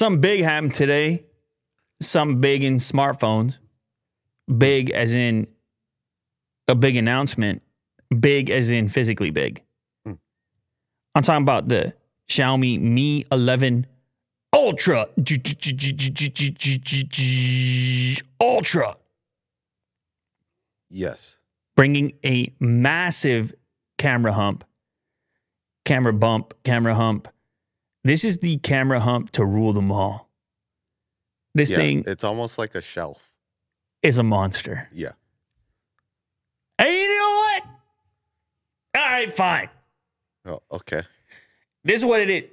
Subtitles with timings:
[0.00, 1.24] Something big happened today.
[2.00, 3.58] Something big in smartphones.
[4.48, 5.46] Big as in
[6.68, 7.60] a big announcement.
[8.18, 9.62] Big as in physically big.
[10.06, 10.14] Hmm.
[11.14, 11.92] I'm talking about the
[12.30, 13.86] Xiaomi Mi 11
[14.54, 15.06] Ultra.
[18.40, 18.96] Ultra.
[20.88, 21.36] Yes.
[21.76, 23.52] bringing a massive
[23.98, 24.64] camera hump,
[25.84, 27.28] camera bump, camera hump.
[28.04, 30.30] This is the camera hump to rule them all.
[31.54, 31.76] This Yeah.
[31.76, 33.32] thing It's almost like a shelf.
[34.02, 34.88] is a monster.
[34.92, 35.12] Yeah.
[36.78, 37.62] Hey, you know what?
[38.96, 39.68] All right, fine.
[40.46, 41.02] Oh, okay.
[41.84, 42.48] This is what it is.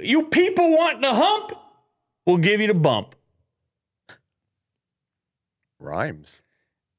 [0.00, 1.52] You people want the hump?
[2.26, 3.14] We'll give you the bump.
[5.78, 6.42] Rhymes.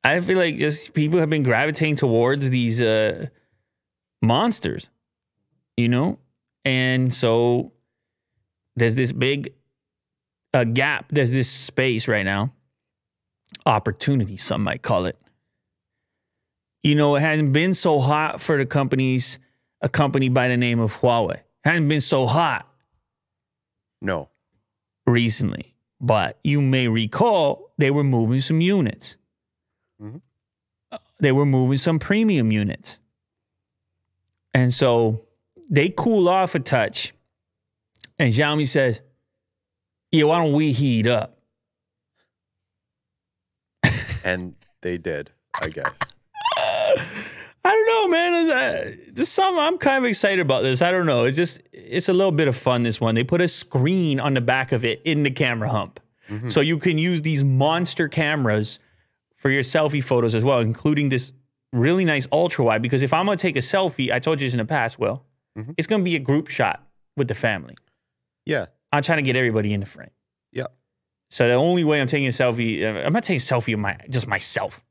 [0.04, 3.28] I feel like just people have been gravitating towards these uh,
[4.24, 4.90] monsters,
[5.78, 6.18] you know,
[6.66, 7.72] and so
[8.76, 9.54] there's this big
[10.54, 11.06] uh, gap.
[11.10, 12.54] There's this space right now,
[13.66, 14.38] opportunity.
[14.38, 15.18] Some might call it.
[16.84, 19.38] You know, it hasn't been so hot for the companies.
[19.84, 22.68] A company by the name of Huawei hasn't been so hot
[24.00, 24.30] No.
[25.08, 29.18] recently, but you may recall they were moving some units.
[30.00, 30.22] Mhm.
[30.92, 33.00] Uh, They were moving some premium units.
[34.54, 35.26] And so
[35.70, 37.14] they cool off a touch.
[38.22, 39.02] And Xiaomi says,
[40.12, 41.40] Yeah, why don't we heat up?
[44.24, 45.90] And they did, I guess.
[47.64, 48.50] I don't know, man.
[48.52, 50.84] Uh, there's some I'm kind of excited about this.
[50.84, 51.26] I don't know.
[51.26, 52.84] It's just it's a little bit of fun.
[52.84, 56.00] This one they put a screen on the back of it in the camera hump,
[56.50, 58.80] so you can use these monster cameras
[59.36, 61.34] for your selfie photos as well, including this
[61.74, 62.82] really nice ultra wide.
[62.84, 65.26] Because if I'm gonna take a selfie, I told you this in the past, Will,
[65.58, 65.74] Mhm.
[65.78, 67.76] it's gonna be a group shot with the family.
[68.46, 68.68] Yeah.
[68.92, 70.12] I'm trying to get everybody in the frame.
[70.52, 70.68] Yeah.
[71.30, 73.80] So the only way I'm taking a selfie, uh, I'm not taking a selfie of
[73.80, 74.84] my just myself.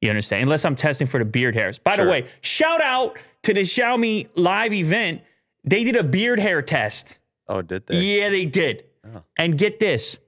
[0.00, 0.42] You understand?
[0.44, 1.78] Unless I'm testing for the beard hairs.
[1.78, 5.22] By the way, shout out to the Xiaomi live event.
[5.64, 7.18] They did a beard hair test.
[7.48, 7.98] Oh, did they?
[7.98, 8.84] Yeah, they did.
[9.04, 9.22] Oh.
[9.36, 10.18] And get this.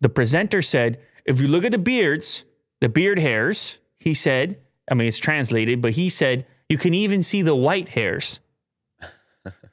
[0.00, 2.44] The presenter said, if you look at the beards,
[2.80, 4.60] the beard hairs, he said,
[4.90, 8.40] I mean, it's translated, but he said, you can even see the white hairs.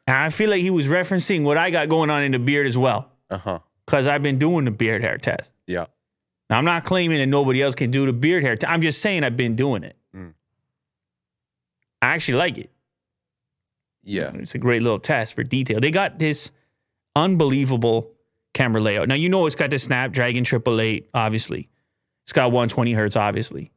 [0.08, 2.68] And I feel like he was referencing what I got going on in the beard
[2.68, 3.60] as well, Uh huh.
[3.86, 5.52] because I've been doing the beard hair test.
[5.68, 5.86] Yeah.
[6.50, 8.56] Now, I'm not claiming that nobody else can do the beard hair.
[8.56, 8.72] test.
[8.72, 9.96] I'm just saying I've been doing it.
[10.16, 10.34] Mm.
[12.02, 12.70] I actually like it.
[14.04, 14.32] Yeah.
[14.36, 15.80] It's a great little test for detail.
[15.80, 16.52] They got this
[17.16, 18.12] unbelievable
[18.54, 19.08] camera layout.
[19.08, 21.70] Now you know it's got the Snapdragon 888, obviously.
[22.26, 23.72] It's got 120 hertz, obviously.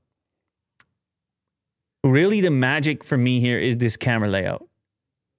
[2.05, 4.67] Really, the magic for me here is this camera layout.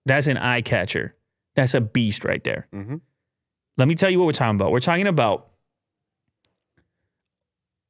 [0.08, 1.16] That's an eye catcher.
[1.56, 2.68] That's a beast right there.
[2.74, 2.96] Mm-hmm.
[3.78, 4.72] Let me tell you what we're talking about.
[4.72, 5.50] We're talking about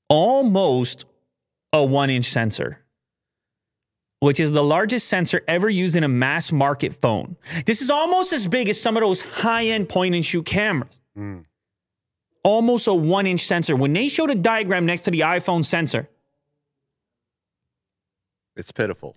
[0.10, 1.06] almost
[1.72, 2.84] a one inch sensor,
[4.20, 7.38] which is the largest sensor ever used in a mass market phone.
[7.66, 11.00] This is almost as big as some of those high end point and shoot cameras.
[11.18, 11.46] Mm.
[12.44, 13.76] Almost a one inch sensor.
[13.76, 16.10] When they showed a diagram next to the iPhone sensor,
[18.56, 19.16] It's pitiful.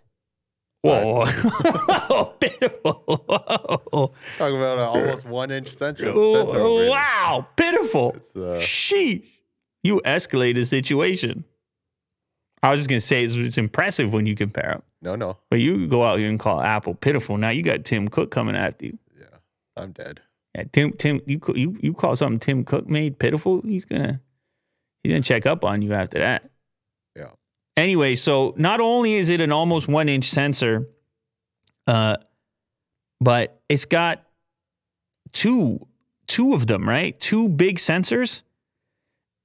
[0.82, 2.92] Whoa, pitiful.
[3.06, 4.12] Whoa.
[4.38, 6.34] Talking about an almost one inch central.
[6.34, 8.12] sensor over Oh, wow, pitiful.
[8.16, 9.24] It's, uh, Sheesh.
[9.82, 11.44] You escalate the situation.
[12.62, 15.38] I was just gonna say it's, it's impressive when you compare them, no, no.
[15.48, 17.38] but you go out here and call Apple pitiful.
[17.38, 18.98] Now you got Tim Cook coming after you.
[19.18, 19.24] Yeah.
[19.78, 20.20] I'm dead.
[20.54, 23.62] Yeah, Tim, Tim, you co- you you call something Tim Cook made pitiful?
[23.62, 24.20] He's gonna
[25.02, 26.50] he's gonna check up on you after that.
[27.76, 30.88] Anyway, so not only is it an almost one inch sensor,
[31.86, 32.16] uh,
[33.20, 34.24] but it's got
[35.32, 35.86] two
[36.26, 37.18] two of them, right?
[37.20, 38.42] Two big sensors.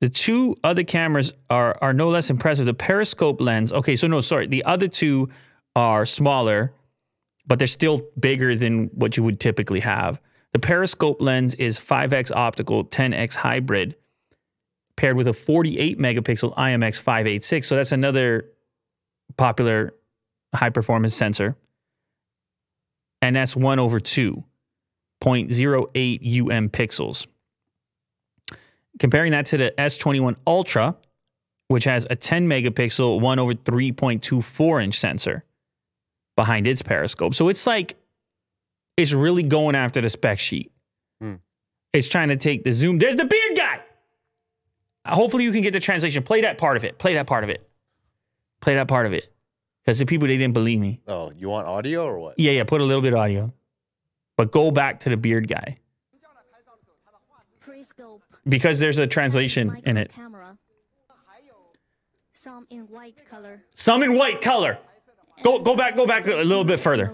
[0.01, 2.65] The two other cameras are are no less impressive.
[2.65, 3.71] The periscope lens.
[3.71, 4.47] Okay, so no, sorry.
[4.47, 5.29] The other two
[5.75, 6.73] are smaller,
[7.47, 10.19] but they're still bigger than what you would typically have.
[10.53, 13.95] The periscope lens is 5x optical, 10x hybrid,
[14.97, 17.67] paired with a 48 megapixel IMX 586.
[17.67, 18.49] So that's another
[19.37, 19.93] popular
[20.53, 21.55] high performance sensor.
[23.21, 24.43] And that's 1 over 2.08
[25.23, 27.27] UM pixels.
[28.99, 30.95] Comparing that to the S21 Ultra,
[31.67, 35.43] which has a 10 megapixel 1 over 3.24 inch sensor
[36.35, 37.33] behind its periscope.
[37.33, 37.97] So it's like
[38.97, 40.71] it's really going after the spec sheet.
[41.19, 41.35] Hmm.
[41.93, 42.99] It's trying to take the zoom.
[42.99, 43.74] There's the beard guy.
[45.05, 46.23] Uh, Hopefully you can get the translation.
[46.23, 46.97] Play that part of it.
[46.97, 47.67] Play that part of it.
[48.59, 49.31] Play that part of it.
[49.83, 50.99] Because the people they didn't believe me.
[51.07, 52.39] Oh, you want audio or what?
[52.39, 52.63] Yeah, yeah.
[52.63, 53.53] Put a little bit of audio,
[54.35, 55.77] but go back to the beard guy.
[58.47, 60.11] Because there's a translation in it.
[60.11, 60.57] Camera.
[62.33, 63.63] Some in white color.
[63.73, 64.77] Some in white color.
[65.43, 67.11] Go go back go back a little bit further.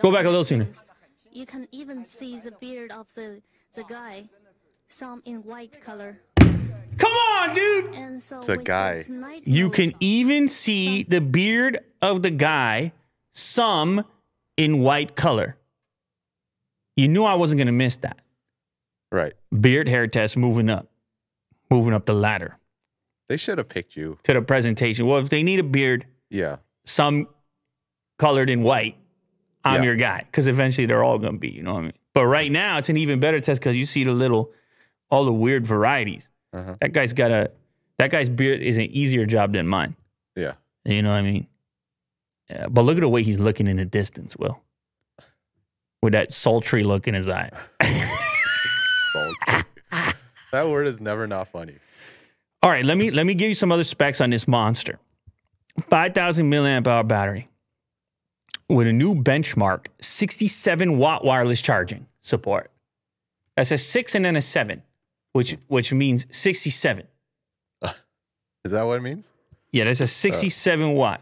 [0.00, 0.68] Go back a little sooner.
[1.32, 3.42] You can even see the beard of the
[3.74, 4.28] the guy.
[4.88, 6.20] Some in white color.
[7.02, 7.94] Come on, dude.
[7.94, 9.04] And so a guy.
[9.44, 12.92] You can even see the beard of the guy,
[13.34, 14.04] some
[14.56, 15.56] in white color.
[16.96, 18.18] You knew I wasn't going to miss that.
[19.10, 19.32] Right.
[19.60, 20.88] Beard hair test moving up,
[21.70, 22.58] moving up the ladder
[23.28, 24.18] They should have picked you.
[24.22, 25.06] to the presentation.
[25.06, 26.56] Well, if they need a beard, Yeah.
[26.84, 27.26] some
[28.18, 28.96] colored in white,
[29.64, 29.86] I'm Yeah.
[29.88, 30.22] your guy.
[30.30, 31.92] Because eventually they're all going to be, you know what I mean?
[32.14, 34.52] But right now, it's an even better test because you see the little,
[35.10, 36.28] all the weird varieties.
[36.52, 36.76] Uh-huh.
[36.80, 37.50] That guy's got a,
[37.98, 39.96] that guy's beard is an easier job than mine.
[40.36, 40.54] Yeah.
[40.84, 41.46] You know what I mean?
[42.50, 44.60] Yeah, but look at the way he's looking in the distance, Will.
[46.02, 47.50] With that sultry look in his eye.
[49.12, 49.64] Salty.
[50.52, 51.76] that word is never not funny.
[52.62, 54.98] All right, let me let me give you some other specs on this monster.
[55.88, 57.48] 5000 milliamp hour battery
[58.68, 62.70] with a new benchmark 67 watt wireless charging support.
[63.56, 64.82] That's a 6 and then a 7,
[65.32, 67.06] which which means 67.
[67.80, 67.92] Uh,
[68.64, 69.30] is that what it means?
[69.70, 70.06] Yeah, that's a uh.
[70.06, 71.20] 67 watt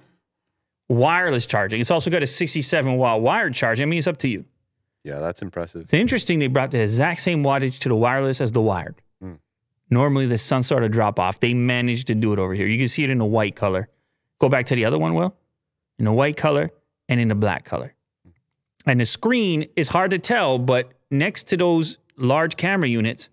[0.90, 1.80] wireless charging.
[1.80, 3.84] It's also got a 67 watt wired charging.
[3.84, 4.44] I mean, it's up to you.
[5.04, 5.82] Yeah, that's impressive.
[5.82, 9.00] It's interesting they brought the exact same wattage to the wireless as the wired.
[9.22, 9.34] Hmm.
[9.88, 11.40] Normally, the sun sort of drop off.
[11.40, 12.66] They managed to do it over here.
[12.66, 13.88] You can see it in the white color.
[14.40, 15.34] Go back to the other one, Will.
[15.98, 16.70] In the white color
[17.08, 17.94] and in the black color.
[18.86, 23.28] And the screen is hard to tell, but next to those large camera units,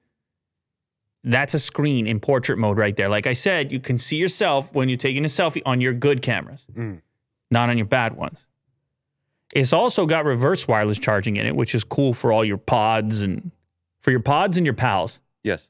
[1.32, 3.10] that's a screen in portrait mode right there.
[3.10, 6.22] Like I said, you can see yourself when you're taking a selfie on your good
[6.22, 7.02] cameras, Mm.
[7.52, 8.40] not on your bad ones.
[9.54, 13.22] It's also got reverse wireless charging in it, which is cool for all your pods
[13.22, 13.52] and
[14.02, 15.20] for your pods and your pals.
[15.44, 15.70] Yes.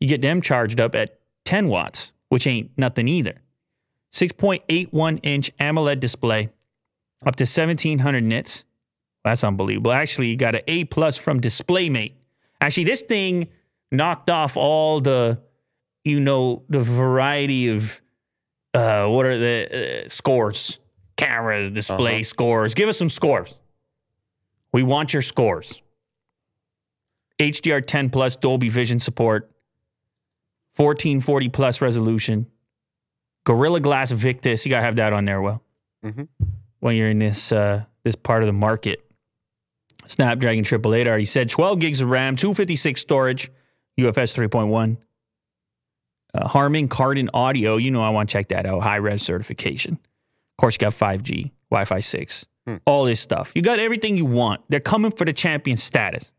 [0.00, 3.34] You get them charged up at 10 watts, which ain't nothing either.
[4.12, 6.48] 6.81 inch AMOLED display,
[7.24, 8.64] up to 1700 nits.
[9.24, 9.92] That's unbelievable.
[9.92, 12.12] Actually, you got an A plus from DisplayMate.
[12.60, 13.48] Actually, this thing
[13.90, 15.40] knocked off all the,
[16.04, 18.00] you know, the variety of,
[18.74, 20.78] uh, what are the uh, scores?
[21.16, 22.22] Cameras, display Uh-huh.
[22.22, 22.74] scores.
[22.74, 23.58] Give us some scores.
[24.72, 25.82] We want your scores.
[27.40, 29.50] HDR10 plus Dolby Vision support,
[30.76, 32.46] 1440 plus resolution,
[33.44, 34.66] Gorilla Glass Victus.
[34.66, 35.62] You gotta have that on there, well,
[36.04, 36.28] Mhm.
[36.80, 39.04] when you're in this uh, this part of the market.
[40.06, 41.06] Snapdragon 888.
[41.06, 43.50] I already said 12 gigs of RAM, 256 storage,
[43.98, 44.96] UFS 3.1.
[46.34, 47.76] Uh, Harman Kardon audio.
[47.76, 48.80] You know I want to check that out.
[48.82, 49.94] High res certification.
[49.94, 52.46] Of course, you got 5G, Wi-Fi 6,
[52.86, 53.52] all this stuff.
[53.54, 54.60] You got everything you want.
[54.68, 56.32] They're coming for the champion status.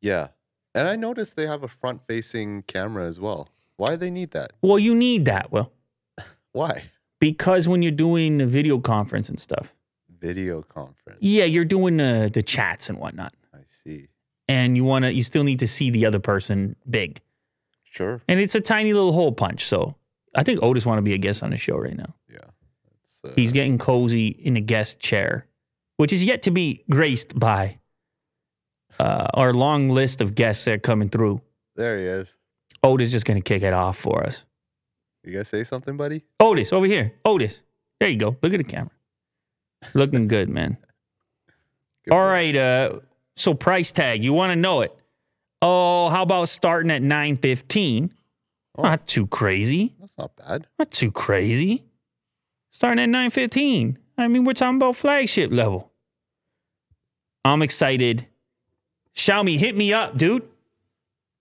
[0.00, 0.28] Yeah.
[0.74, 3.48] And I noticed they have a front facing camera as well.
[3.76, 4.52] Why do they need that?
[4.62, 5.72] Well, you need that, Well,
[6.52, 6.84] Why?
[7.20, 9.74] because when you're doing a video conference and stuff,
[10.18, 11.18] Video conference.
[11.20, 14.06] yeah, you're doing the the chats and whatnot, I see.
[14.48, 17.20] And you want to, you still need to see the other person big,
[17.84, 18.22] Sure.
[18.28, 19.64] and it's a tiny little hole punch.
[19.64, 19.96] So
[20.34, 22.14] I think Otis want to be a guest on the show right now.
[22.30, 22.38] Yeah.
[23.24, 25.46] Uh, He's getting cozy in a guest chair,
[25.96, 27.78] which is yet to be graced by
[29.00, 31.40] uh, our long list of guests that are coming through.
[31.74, 32.36] there he is.
[32.82, 34.44] Otis just gonna kick it off for us.
[35.24, 36.24] You guys say something, buddy?
[36.38, 37.14] Otis, over here.
[37.24, 37.62] Otis.
[37.98, 38.36] There you go.
[38.42, 38.90] Look at the camera.
[39.94, 40.76] Looking good, man.
[42.04, 42.30] Good All boy.
[42.30, 42.54] right.
[42.56, 43.00] Uh,
[43.36, 44.96] so price tag, you want to know it?
[45.62, 48.12] Oh, how about starting at nine fifteen?
[48.76, 48.82] Oh.
[48.82, 49.94] Not too crazy.
[50.00, 50.66] That's not bad.
[50.78, 51.84] Not too crazy.
[52.70, 53.98] Starting at nine fifteen.
[54.18, 55.92] I mean, we're talking about flagship level.
[57.44, 58.26] I'm excited.
[59.14, 60.42] Xiaomi, hit me up, dude.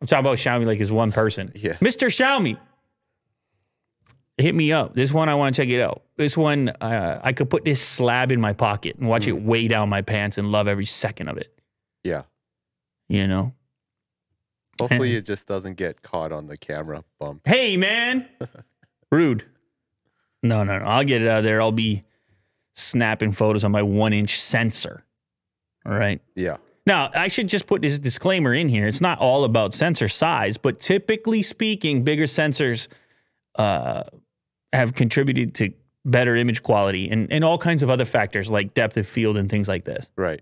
[0.02, 1.52] I'm talking about Xiaomi like it's one person.
[1.56, 1.74] Yeah.
[1.76, 2.08] Mr.
[2.08, 2.58] Xiaomi,
[4.38, 4.94] hit me up.
[4.96, 6.04] This one, I want to check it out.
[6.18, 9.68] This one, uh, I could put this slab in my pocket and watch it weigh
[9.68, 11.55] down my pants and love every second of it.
[12.06, 12.24] Yeah.
[13.10, 13.54] You know?
[14.80, 17.42] Hopefully it just doesn't get caught on the camera bump.
[17.46, 18.28] Hey, man.
[19.12, 19.46] Rude.
[20.44, 20.86] No, no, no.
[20.86, 21.62] I'll get it out of there.
[21.62, 22.04] I'll be
[22.76, 25.04] snapping photos on my one inch sensor.
[25.86, 26.22] All right.
[26.36, 26.58] Yeah.
[26.86, 28.86] Now, I should just put this disclaimer in here.
[28.86, 32.88] It's not all about sensor size, but typically speaking, bigger sensors
[33.56, 34.04] uh,
[34.72, 35.72] have contributed to
[36.04, 39.50] better image quality and, and all kinds of other factors like depth of field and
[39.50, 40.12] things like this.
[40.16, 40.42] Right.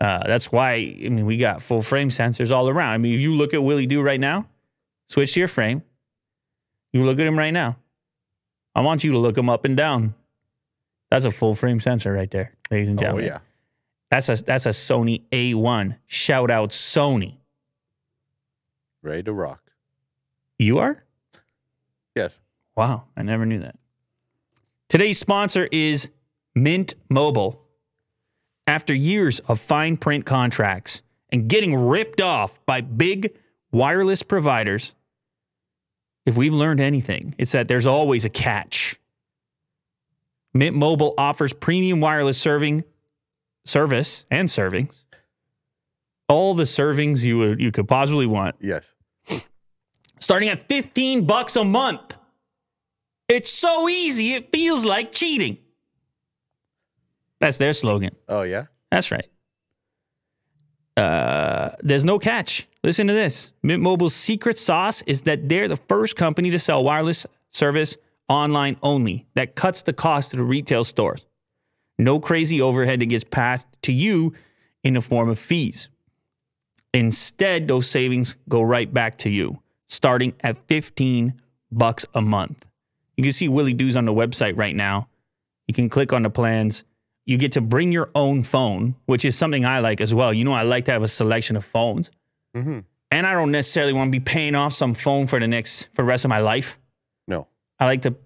[0.00, 2.92] Uh, that's why, I mean, we got full frame sensors all around.
[2.92, 4.46] I mean, if you look at Willie Do right now,
[5.08, 5.82] switch to your frame,
[6.92, 7.78] you look at him right now.
[8.74, 10.14] I want you to look him up and down.
[11.10, 13.24] That's a full frame sensor right there, ladies and gentlemen.
[13.24, 13.42] Oh gentlemen.
[13.42, 13.48] yeah.
[14.10, 15.96] That's a that's a Sony A1.
[16.06, 17.38] Shout out Sony.
[19.02, 19.72] Ready to rock.
[20.58, 21.02] You are?
[22.14, 22.38] Yes.
[22.76, 23.76] Wow, I never knew that.
[24.88, 26.08] Today's sponsor is
[26.54, 27.62] Mint Mobile.
[28.68, 31.00] After years of fine print contracts
[31.32, 33.34] and getting ripped off by big
[33.72, 34.92] wireless providers,
[36.26, 38.96] if we've learned anything, it's that there's always a catch.
[40.52, 42.84] Mint Mobile offers premium wireless serving
[43.64, 45.02] service and servings.
[46.28, 48.92] All the servings you would, you could possibly want Yes.
[50.18, 52.12] starting at 15 bucks a month.
[53.28, 55.56] It's so easy, it feels like cheating.
[57.40, 58.14] That's their slogan.
[58.28, 58.66] Oh yeah.
[58.90, 59.28] That's right.
[60.96, 62.66] Uh, there's no catch.
[62.82, 63.52] Listen to this.
[63.62, 67.96] Mint Mobile's secret sauce is that they're the first company to sell wireless service
[68.28, 69.26] online only.
[69.34, 71.24] That cuts the cost to the retail stores.
[71.98, 74.34] No crazy overhead that gets passed to you
[74.82, 75.88] in the form of fees.
[76.94, 81.40] Instead, those savings go right back to you, starting at 15
[81.70, 82.66] bucks a month.
[83.16, 85.08] You can see Willie Doos on the website right now.
[85.66, 86.84] You can click on the plans.
[87.28, 90.32] You get to bring your own phone, which is something I like as well.
[90.32, 92.10] You know, I like to have a selection of phones.
[92.56, 92.78] Mm-hmm.
[93.10, 96.02] And I don't necessarily want to be paying off some phone for the next for
[96.02, 96.78] the rest of my life.
[97.26, 97.46] No.
[97.78, 98.16] I like to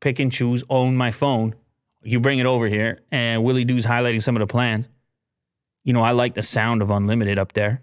[0.00, 1.54] pick and choose, own my phone.
[2.02, 4.88] You bring it over here, and Willie Doo's highlighting some of the plans.
[5.84, 7.82] You know, I like the sound of unlimited up there,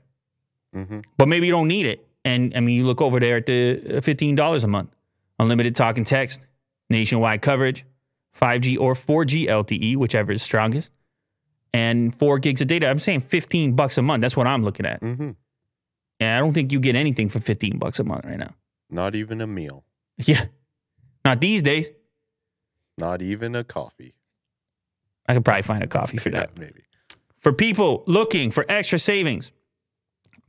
[0.76, 1.00] Mm-hmm.
[1.18, 2.06] but maybe you don't need it.
[2.24, 4.92] And I mean, you look over there at the uh, fifteen dollars a month,
[5.40, 6.42] unlimited talk and text,
[6.92, 7.86] nationwide coverage,
[8.32, 10.92] five G or four G LTE, whichever is strongest,
[11.74, 12.88] and four gigs of data.
[12.90, 14.22] I'm saying fifteen bucks a month.
[14.22, 15.02] That's what I'm looking at.
[15.02, 15.32] Mm-hmm.
[16.22, 18.54] And I don't think you get anything for fifteen bucks a month right now.
[18.90, 19.84] Not even a meal.
[20.26, 20.46] Yeah,
[21.24, 21.90] not these days.
[22.98, 24.16] Not even a coffee.
[25.28, 26.58] I could probably find a coffee for that.
[26.60, 26.84] Maybe.
[27.40, 29.52] For people looking for extra savings,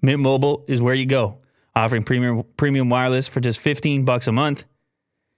[0.02, 1.38] Mint Mobile is where you go.
[1.76, 4.64] Offering premium premium wireless for just 15 bucks a month.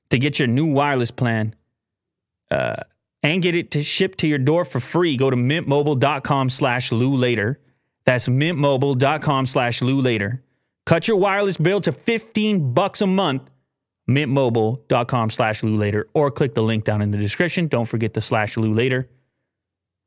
[0.09, 1.55] To get your new wireless plan
[2.53, 2.77] uh,
[3.23, 7.17] and get it to ship to your door for free, go to mintmobile.com slash Lew
[7.17, 7.59] later.
[8.05, 10.43] That's mintmobile.com slash Lew later.
[10.85, 13.43] Cut your wireless bill to 15 bucks a month.
[14.11, 16.09] Mintmobile.com slash Lew later.
[16.13, 17.69] Or click the link down in the description.
[17.69, 19.09] Don't forget the slash Lew later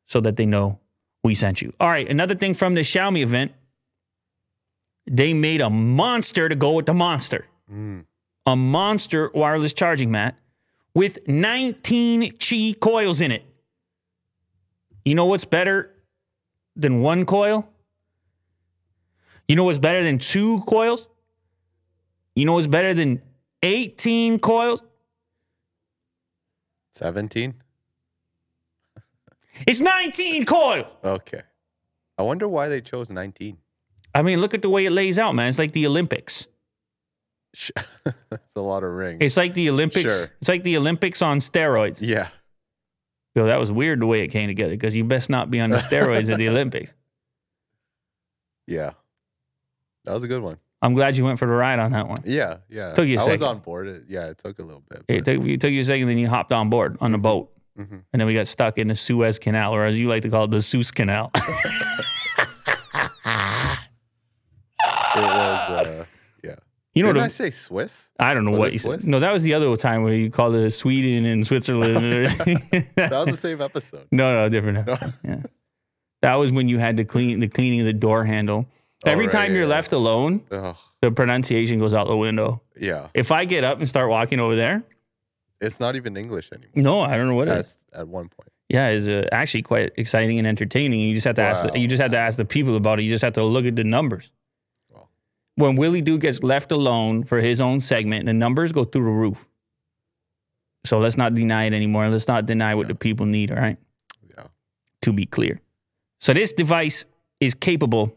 [0.08, 0.80] so that they know
[1.24, 1.74] we sent you.
[1.80, 3.54] All right, another thing from the Xiaomi event,
[5.10, 7.48] they made a monster to go with the monster.
[7.74, 8.06] Mm.
[8.46, 10.36] A monster wireless charging mat
[10.96, 13.44] with 19 Qi coils in it.
[15.04, 15.92] You know what's better
[16.75, 17.68] than one coil?
[19.48, 21.08] You know what's better than two coils?
[22.36, 23.22] You know what's better than
[23.62, 24.82] 18 coils?
[26.94, 27.54] 17?
[29.66, 30.86] It's 19 coils.
[31.02, 31.42] Okay.
[32.18, 33.58] I wonder why they chose 19.
[34.14, 35.48] I mean, look at the way it lays out, man.
[35.48, 36.48] It's like the Olympics.
[38.29, 39.19] That's a lot of rings.
[39.21, 40.12] It's like the Olympics.
[40.13, 40.27] Sure.
[40.39, 42.00] It's like the Olympics on steroids.
[42.01, 42.29] yeah.
[43.35, 45.69] Yo, that was weird the way it came together because you best not be on
[45.69, 46.93] the steroids at the Olympics.
[48.65, 48.91] Yeah.
[50.05, 50.57] That was a good one.
[50.81, 52.19] I'm glad you went for the ride on that one.
[52.24, 52.57] Yeah.
[52.69, 52.93] Yeah.
[52.93, 53.88] Took you a I was on board.
[53.88, 54.27] It, yeah.
[54.29, 55.03] It took a little bit.
[55.09, 57.51] It took, it took you a second, then you hopped on board on the boat.
[57.77, 58.03] Mhm.
[58.13, 60.45] And then we got stuck in the Suez Canal, or as you like to call
[60.45, 61.31] it, the Seuss Canal.
[65.17, 66.05] It was, uh.
[66.96, 67.25] You know Didn't what?
[67.25, 68.10] I say Swiss?
[68.20, 69.04] I don't know was what you said.
[69.04, 72.28] No, that was the other time where you called it Sweden and Switzerland.
[72.96, 74.08] That was the same episode.
[74.12, 74.88] No, no, different.
[75.24, 75.44] yeah.
[76.22, 78.66] That was when you had to clean the cleaning of the door handle.
[79.06, 79.68] Oh, Every right, time you're yeah.
[79.70, 80.75] left alone, Ugh.
[81.02, 82.62] the pronunciation goes out the window.
[82.80, 83.10] Yeah.
[83.14, 84.84] If I get up and start walking over there,
[85.62, 86.72] It's not even English anymore.
[86.75, 87.58] no, I don't know what it is.
[87.58, 88.50] That's at one point.
[88.70, 91.00] Yeah, it's uh, actually quite exciting and entertaining.
[91.02, 91.64] You just have to ask.
[91.66, 91.74] Wow.
[91.75, 93.04] You just have to ask the people about it.
[93.04, 94.32] You just have to look at the numbers.
[95.55, 99.12] When Willie Duke gets left alone for his own segment, the numbers go through the
[99.12, 99.47] roof.
[100.85, 102.07] So let's not deny it anymore.
[102.09, 102.89] Let's not deny what Yeah.
[102.89, 103.51] the people need.
[103.51, 103.77] All right.
[104.29, 104.47] Yeah.
[105.01, 105.62] to be clear.
[106.19, 107.05] So this device
[107.39, 108.15] is capable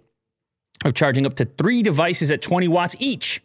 [0.84, 3.42] of charging up to three devices at 20 watts each.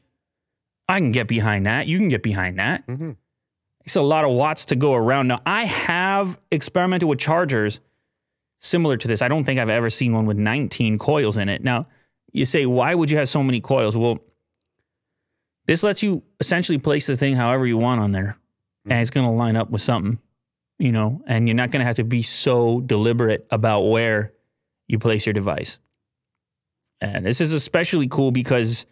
[0.88, 1.88] I can get behind that.
[1.88, 2.84] You can get behind that.
[2.86, 3.12] hmm
[3.86, 5.28] It's a lot of watts to go around.
[5.28, 7.80] Now, I have experimented with chargers
[8.60, 9.22] similar to this.
[9.22, 11.64] I don't think I've ever seen one with 19 coils in it.
[11.64, 11.88] Now,
[12.34, 13.96] you say, why would you have so many coils?
[13.96, 14.20] Well,
[15.66, 18.38] this lets you essentially place the thing however you want on there,
[18.86, 20.20] and it's going to line up with something,
[20.78, 24.34] you know, and you're not going to have to be so deliberate about where
[24.88, 25.78] you place your device.
[27.00, 28.86] And this is especially cool because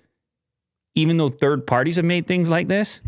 [0.96, 3.02] even though third parties have made things like this,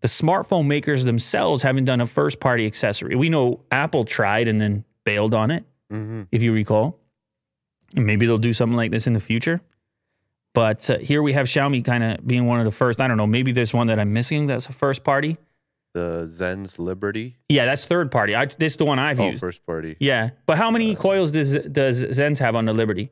[0.00, 3.14] the smartphone makers themselves haven't done a first party accessory.
[3.14, 6.98] We know Apple tried and then bailed on it, hmm if you recall.
[7.94, 9.60] Maybe they'll do something like this in the future.
[10.54, 13.00] But uh, here we have Xiaomi kind of being one of the first.
[13.00, 13.26] I don't know.
[13.26, 15.38] Maybe there's one that I'm missing that's a first party.
[15.94, 17.36] The Zens Liberty.
[17.48, 18.34] Yeah, that's third party.
[18.34, 19.40] I, this is the one I've Oh, used.
[19.40, 19.96] first party.
[20.00, 23.10] Yeah, but how many coils does does Zens have on the Liberty?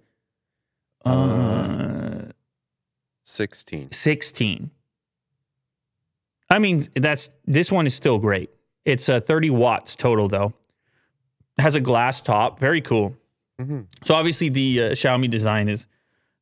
[1.04, 2.32] Uh, Uh,
[3.24, 3.92] 16.
[3.92, 4.70] 16.
[6.48, 8.50] I mean, that's this one is still great.
[8.84, 10.52] It's uh, 30 watts total though.
[11.58, 13.16] Has a glass top, very cool.
[13.60, 13.86] Mhm.
[14.04, 15.86] So obviously the uh, Xiaomi design is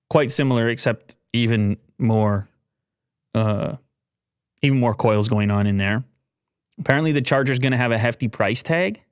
[0.08, 2.48] quite similar, except even more,
[3.34, 3.76] uh,
[4.62, 6.04] even more coils going on in there.
[6.78, 9.02] Apparently, the charger is going to have a hefty price tag.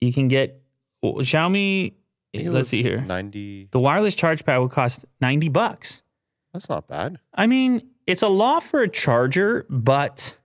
[0.00, 0.62] You can get
[1.02, 1.92] well, Xiaomi.
[2.34, 3.00] I think it Let's see here.
[3.00, 3.68] 90.
[3.70, 6.02] The wireless charge pad will cost ninety bucks.
[6.52, 7.18] That's not bad.
[7.34, 10.36] I mean, it's a lot for a charger, but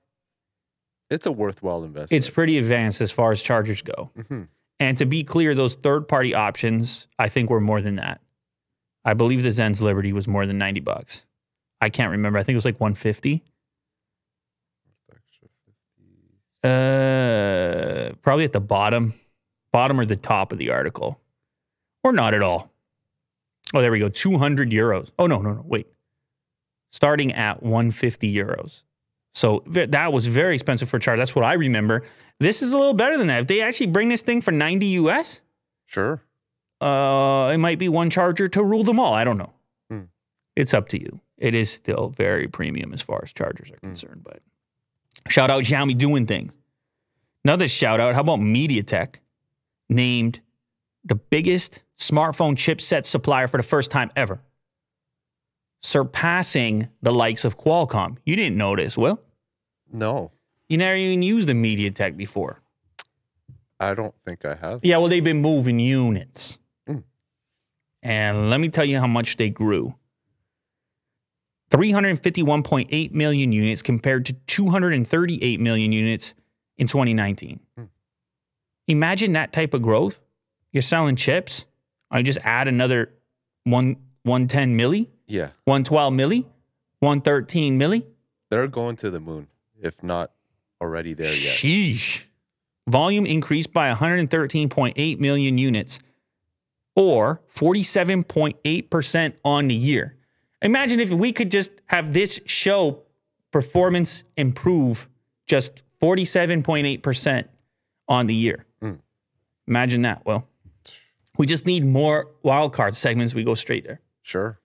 [1.10, 2.18] It's a worthwhile investment.
[2.18, 4.12] it's pretty advanced as far as chargers go.
[4.18, 4.48] Mhm.
[4.80, 8.22] And to be clear, those third party options, I think, were more than that.
[9.04, 11.24] I believe the Zens Liberty was more than 90 bucks.
[11.82, 12.40] I can't remember.
[12.40, 13.44] I think it was like 150.
[16.62, 19.14] Uh, probably at the bottom,
[19.72, 21.20] bottom or the top of the article,
[22.04, 22.70] or not at all.
[23.74, 24.10] Oh, there we go.
[24.10, 25.10] 200 euros.
[25.18, 25.64] Oh, no, no, no.
[25.66, 25.88] Wait.
[26.92, 28.84] Starting at 150 euros.
[29.34, 31.18] So that was very expensive for a charge.
[31.20, 32.04] That's what I remember.
[32.40, 33.42] This is a little better than that.
[33.42, 35.42] If they actually bring this thing for 90 US,
[35.86, 36.22] Sure.
[36.82, 39.14] uh, it might be one charger to rule them all.
[39.14, 39.54] I don't know.
[39.90, 40.02] Hmm.
[40.56, 41.20] It's up to you.
[41.38, 44.22] It is still very premium as far as chargers are concerned.
[44.24, 44.42] But
[45.30, 46.52] shout out Xiaomi doing things.
[47.46, 48.16] Another shout out.
[48.16, 49.16] How about MediaTek
[49.90, 50.42] named
[51.06, 54.42] the biggest smartphone chipset supplier for the first time ever,
[55.82, 58.18] surpassing the likes of Qualcomm.
[58.26, 59.22] You didn't notice, Will?
[59.92, 60.32] No,
[60.68, 62.62] You never even used a MediaTek before.
[63.80, 64.82] I don't think I have.
[64.84, 66.60] Yeah, well, they've been moving units.
[66.88, 67.04] Mm.
[68.04, 69.96] And let me tell you how much they grew
[71.72, 76.34] 351.8 million units compared to 238 million units
[76.78, 77.60] in 2019.
[77.80, 77.90] Mm.
[78.88, 80.20] Imagine that type of growth.
[80.72, 81.66] You're selling chips.
[82.12, 83.12] I just add another
[83.64, 85.50] one, 110 milli, Yeah.
[85.66, 86.46] 112 milli,
[87.00, 88.04] 113 milli.
[88.50, 89.48] They're going to the moon,
[89.82, 90.32] if not
[90.82, 91.56] already there yet.
[91.58, 92.24] Sheesh.
[92.88, 96.00] Volume increased by 113.8 million units
[96.96, 100.16] or 47.8% on the year.
[100.62, 103.04] Imagine if we could just have this show
[103.52, 105.08] performance improve
[105.46, 107.48] just 47.8%
[108.08, 108.66] on the year.
[108.82, 109.00] Mm.
[109.68, 110.26] Imagine that.
[110.26, 110.48] Well,
[111.38, 113.34] we just need more wildcard segments.
[113.34, 114.02] We go straight there.
[114.30, 114.60] Sure.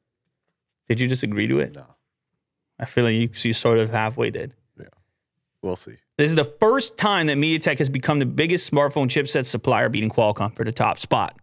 [0.91, 1.73] Did you disagree to it?
[1.73, 1.87] No.
[2.79, 4.53] I feel like you, you sort of halfway did.
[4.79, 4.89] Yeah.
[5.63, 5.97] We'll see.
[6.19, 10.11] This is the first time that MediaTek has become the biggest smartphone chipset supplier, beating
[10.11, 11.39] Qualcomm for the top spot.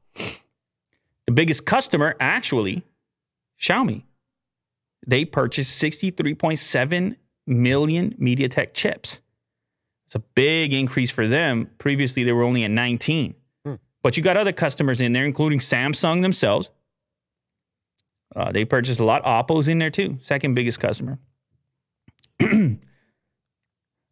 [1.26, 2.84] The biggest customer, actually,
[3.60, 4.04] Xiaomi.
[5.08, 7.16] They purchased 63.7
[7.48, 9.20] million MediaTek chips.
[10.06, 11.72] It's a big increase for them.
[11.80, 13.34] Previously, they were only at 19.
[13.66, 13.76] Hmm.
[14.04, 16.70] But you got other customers in there, including Samsung themselves.
[18.36, 19.24] Uh, they purchased a lot.
[19.24, 21.20] Oppo's in there too, second biggest customer.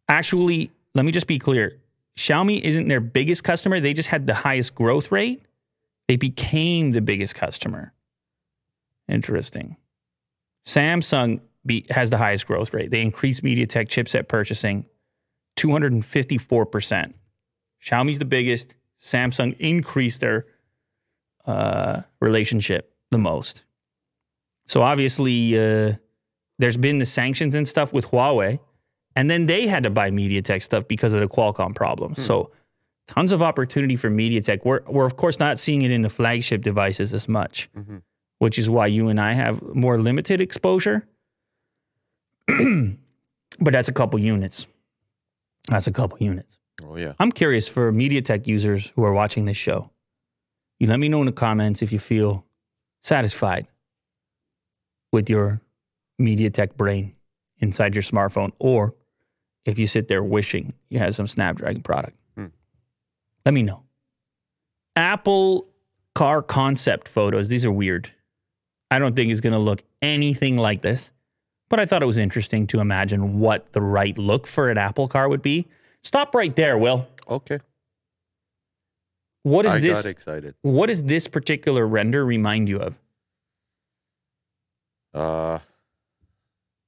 [0.08, 1.80] Actually, let me just be clear.
[2.16, 3.80] Xiaomi isn't their biggest customer.
[3.80, 5.42] They just had the highest growth rate.
[6.08, 7.92] They became the biggest customer.
[9.08, 9.76] Interesting.
[10.66, 12.90] Samsung be, has the highest growth rate.
[12.90, 14.86] They increased MediaTek chipset purchasing
[15.56, 17.14] 254%.
[17.82, 18.74] Xiaomi's the biggest.
[19.00, 20.46] Samsung increased their
[21.46, 23.62] uh, relationship the most.
[24.70, 25.94] So obviously, uh,
[26.60, 28.60] there's been the sanctions and stuff with Huawei,
[29.16, 32.14] and then they had to buy MediaTek stuff because of the Qualcomm problem.
[32.14, 32.52] So
[33.08, 34.64] tons of opportunity for MediaTek.
[34.64, 38.02] We're, we're of course not seeing it in the flagship devices as much, Mhm.
[38.38, 41.04] which is why you and I have more limited exposure.
[42.46, 44.68] but that's a couple units.
[45.68, 46.60] That's a couple units.
[46.84, 47.14] Oh, yeah.
[47.18, 49.90] I'm curious for MediaTek users who are watching this show.
[50.78, 52.44] You let me know in the comments if you feel
[53.02, 53.66] satisfied
[55.12, 55.60] with your
[56.20, 57.14] MediaTek brain
[57.58, 58.94] inside your smartphone or
[59.64, 62.16] if you sit there wishing you had some Snapdragon product.
[62.36, 62.46] Hmm.
[63.44, 63.82] Let me know.
[64.96, 65.66] Apple
[66.14, 67.48] car concept photos.
[67.48, 68.10] These are weird.
[68.90, 71.12] I don't think it's going to look anything like this,
[71.68, 75.06] but I thought it was interesting to imagine what the right look for an Apple
[75.06, 75.68] car would be.
[76.02, 77.06] Stop right there, Will.
[77.28, 77.60] Okay.
[79.42, 80.02] What is I this?
[80.02, 80.54] got excited.
[80.62, 82.98] What does this particular render remind you of?
[85.14, 85.58] Uh,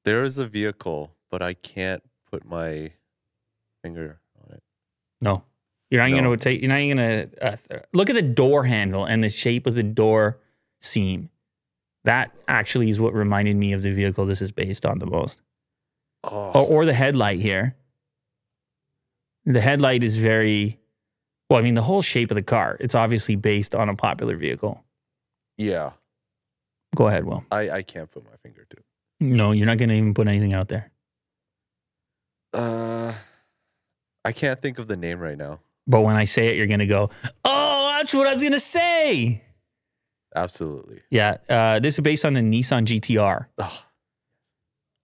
[0.05, 2.93] there is a vehicle, but I can't put my
[3.83, 4.63] finger on it.
[5.21, 5.45] No,
[5.91, 6.23] you're not No.
[6.23, 6.61] going to take.
[6.61, 9.83] You're not going to uh, look at the door handle and the shape of the
[9.83, 10.39] door
[10.81, 11.31] seam.
[12.05, 15.41] That actually is what reminded me of the vehicle this is based on the most.
[16.25, 17.77] Oh, Or, or the headlight here.
[19.45, 20.79] The headlight is very,
[21.51, 24.37] well, I mean, the whole shape of the car, it's obviously based on a popular
[24.37, 24.85] vehicle.
[25.59, 25.93] yeah.
[26.95, 27.45] Go ahead, Will.
[27.51, 28.85] I, I can't put my finger to it.
[29.21, 30.91] No, you're not going to even put anything out there.
[32.53, 33.15] Uh,
[34.25, 35.61] I can't think of the name right now.
[35.87, 37.11] But when I say it, you're going to go,
[37.45, 39.43] oh, that's what I was going to say.
[40.35, 41.01] Absolutely.
[41.11, 41.39] Yeah.
[41.49, 43.83] Uh, this is based on the Nissan GTR, Oh,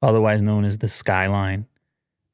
[0.02, 1.66] otherwise known as the Skyline.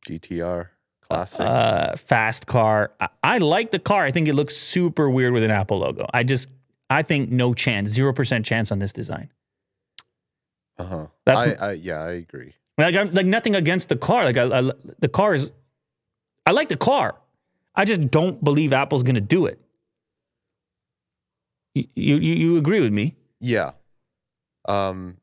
[0.08, 0.68] GTR
[1.00, 1.40] classic.
[1.40, 2.92] uh, fast car.
[3.00, 4.04] I, I like the car.
[4.04, 6.06] I think it looks super weird with an Apple logo.
[6.12, 6.48] I just,
[6.90, 9.30] I think no chance, zero percent chance on this design.
[10.78, 11.06] Uh huh.
[11.24, 12.54] that's I, I yeah, I agree.
[12.76, 14.24] Like, I'm, like nothing against the car.
[14.24, 15.52] Like, I, I, the car is,
[16.44, 17.14] I like the car.
[17.76, 19.60] I just don't believe Apple's gonna do it.
[21.74, 23.14] You, you, you agree with me?
[23.40, 23.72] Yeah.
[24.66, 25.18] Um,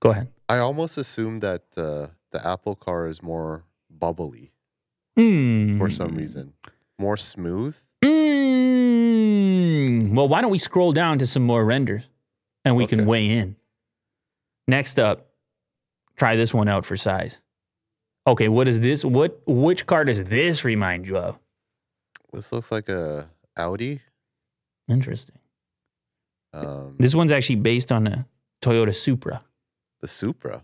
[0.00, 0.28] Go ahead.
[0.48, 4.52] I almost assume that uh, the Apple car is more bubbly
[5.18, 5.78] Mm.
[5.78, 6.52] for some reason,
[6.96, 7.76] more smooth.
[8.04, 10.14] Mm.
[10.14, 12.04] Well, why don't we scroll down to some more renders
[12.64, 13.56] and we can weigh in?
[14.68, 15.26] Next up,
[16.16, 17.38] try this one out for size.
[18.26, 19.04] Okay, what is this?
[19.04, 21.38] What which car does this remind you of?
[22.32, 24.02] This looks like a Audi.
[24.88, 25.38] Interesting.
[26.52, 28.26] Um, This one's actually based on a
[28.62, 29.42] Toyota Supra.
[30.00, 30.62] the Supra.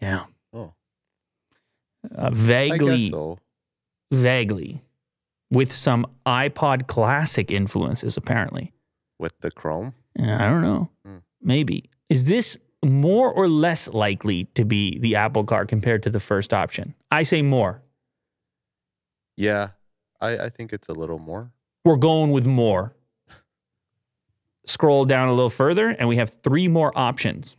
[0.00, 0.24] Yeah.
[0.52, 0.72] Oh,
[2.16, 3.38] Uh, I vaguely, so.
[4.10, 4.80] vaguely,
[5.50, 8.72] with some iPod Classic influences, apparently.
[9.18, 9.94] With the chrome.
[10.18, 10.88] I don't know.
[11.04, 11.18] Hmm.
[11.42, 11.90] Maybe.
[12.08, 16.52] Is this more or less likely to be the Apple car compared to the first
[16.52, 16.94] option?
[17.10, 17.82] I say more.
[19.36, 19.68] Yeah,
[20.20, 21.52] I, I think it's a little more.
[21.84, 22.94] We're going with more.
[24.66, 27.56] Scroll down a little further, and we have three more options.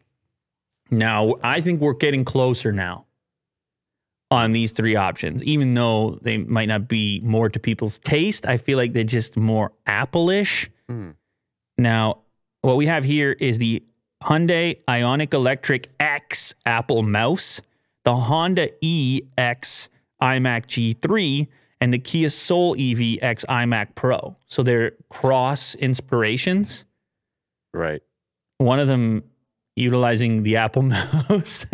[0.89, 3.05] Now, I think we're getting closer now
[4.29, 8.45] on these three options, even though they might not be more to people's taste.
[8.45, 10.69] I feel like they're just more Apple-ish.
[10.87, 11.11] Hmm.
[11.77, 12.19] Now,
[12.61, 13.83] what we have here is the
[14.23, 17.61] Hyundai Ioniq Electric X Apple Mouse,
[18.03, 19.89] the Honda EX
[20.21, 21.47] iMac G3,
[21.79, 24.37] and the Kia Soul EV X iMac Pro.
[24.47, 26.85] So they're cross inspirations.
[27.73, 28.01] Right.
[28.57, 29.23] One of them
[29.75, 31.65] utilizing the Apple Mouse,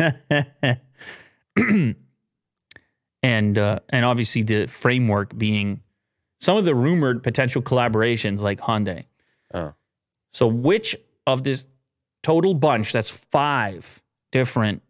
[3.22, 5.82] and uh, and obviously the framework being
[6.40, 9.04] some of the rumored potential collaborations like Hyundai.
[9.52, 9.74] Oh.
[10.32, 11.66] So, which of this
[12.22, 14.02] total bunch, that's five
[14.32, 14.82] different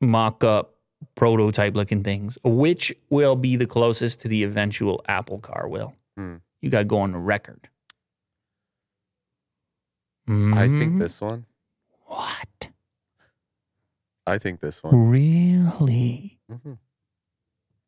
[0.00, 0.74] mock up
[1.14, 5.68] prototype looking things, which will be the closest to the eventual Apple car?
[5.68, 6.36] Will Hmm.
[6.62, 7.68] you got to go on the record?
[10.26, 10.78] I Mhm.
[10.78, 11.44] think this one.
[12.06, 12.68] What?
[14.26, 15.08] I think this one.
[15.10, 16.38] Really?
[16.48, 16.74] hmm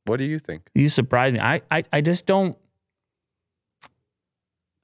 [0.04, 0.70] What do you think?
[0.74, 1.40] You surprised me.
[1.40, 2.56] I, I, I just don't.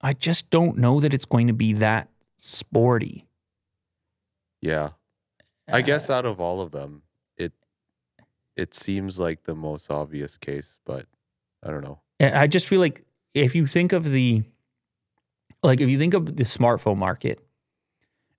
[0.00, 3.26] I just don't know that it's going to be that sporty.
[4.62, 4.90] Yeah.
[5.68, 7.02] I Uh, guess out of all of them,
[7.36, 7.52] it
[8.56, 11.06] it seems like the most obvious case, but
[11.62, 12.00] I don't know.
[12.20, 14.44] I just feel like if you think of the
[15.62, 17.44] like if you think of the smartphone market,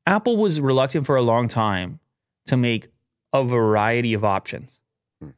[0.05, 1.99] Apple was reluctant for a long time
[2.47, 2.87] to make
[3.33, 4.79] a variety of options.
[5.21, 5.29] Hmm.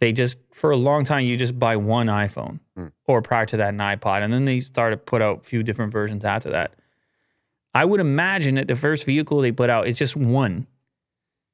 [0.00, 2.88] They just for a long time you just buy one iPhone Hmm.
[3.06, 5.62] or prior to that an iPod and then they started to put out a few
[5.62, 6.74] different versions after that.
[7.78, 10.66] I would imagine that the first vehicle they put out is just one.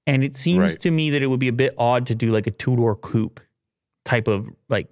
[0.06, 0.80] And it seems Right.
[0.80, 3.40] to me that it would be a bit odd to do like a two-door coupe
[4.04, 4.88] type of like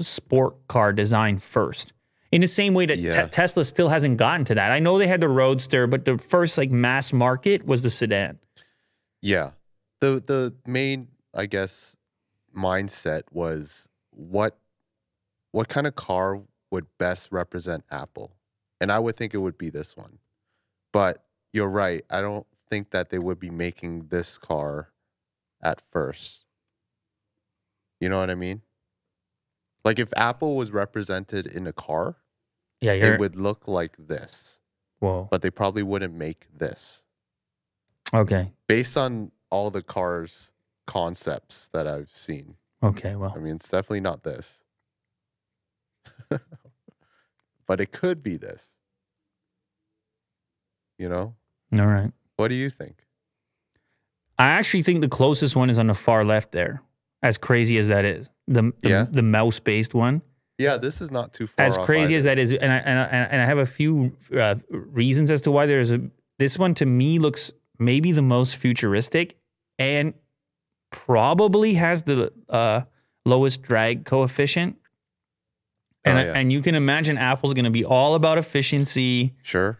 [0.00, 1.92] sport car design first.
[2.32, 4.70] In the same way that Te- Tesla still hasn't gotten to that.
[4.72, 8.38] I know they had the Roadster, but the first like mass market was the sedan.
[9.22, 9.52] Yeah.
[10.00, 11.96] The the main, I guess,
[12.54, 14.58] mindset was what
[15.52, 16.42] what kind of car
[16.72, 18.32] would best represent Apple?
[18.80, 20.18] And I would think it would be this one.
[20.98, 22.04] But you're right.
[22.10, 24.90] I don't think that they would be making this car
[25.62, 26.40] at first.
[28.00, 28.62] You know what I mean?
[29.84, 32.16] Like if Apple was represented in a car,
[32.80, 34.58] Yeah, it would look like this,
[34.98, 35.28] whoa.
[35.30, 37.04] but they probably wouldn't make this.
[38.12, 38.50] Okay.
[38.66, 40.50] based on all the cars
[40.88, 42.56] concepts that I've seen.
[42.82, 43.14] Okay.
[43.14, 43.32] Well.
[43.36, 44.64] I mean, it's definitely not this.
[47.68, 48.77] but it could be this.
[50.98, 51.34] You know?
[51.78, 52.12] all right.
[52.36, 53.04] What do you think?
[54.38, 56.82] I actually think the closest one is on the far left there.
[57.22, 59.06] As crazy as that is, the the, Yeah.
[59.10, 60.22] the mouse based one.
[60.56, 61.64] Yeah, this is not too far.
[61.66, 64.56] as crazy as that is, and I, and I, and I have a few uh,
[64.70, 66.00] reasons as to why there's a
[66.38, 69.36] this one to me looks maybe the most futuristic,
[69.78, 70.14] and
[70.90, 72.82] probably has the uh,
[73.24, 74.76] lowest drag coefficient.
[76.04, 76.32] And, Oh, yeah.
[76.36, 79.78] and you can imagine Apple's going to be all about efficiency Sure.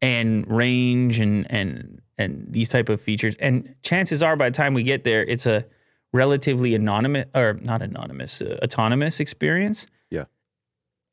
[0.00, 3.36] And range and and and these type of features.
[3.36, 5.64] And chances are, by the time we get there, it's a
[6.12, 9.86] relatively anonymous or not anonymous, uh, autonomous experience.
[10.10, 10.24] Yeah.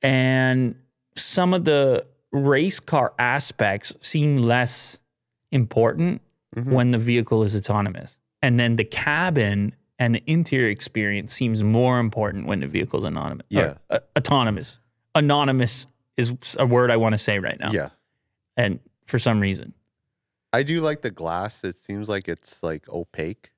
[0.01, 0.75] And
[1.15, 4.97] some of the race car aspects seem less
[5.51, 6.21] important
[6.55, 6.71] Mhm.
[6.71, 11.99] when the vehicle is autonomous, and then the cabin and the interior experience seems more
[11.99, 13.45] important when the vehicle is anonymous.
[13.53, 13.73] or, Yeah.
[13.89, 14.79] uh, autonomous.
[15.13, 15.85] Anonymous
[16.17, 17.89] is a word I want to say right now Yeah.
[18.57, 19.73] And for some reason.
[20.53, 21.63] I do like the glass.
[21.63, 23.51] It seems like it's like opaque.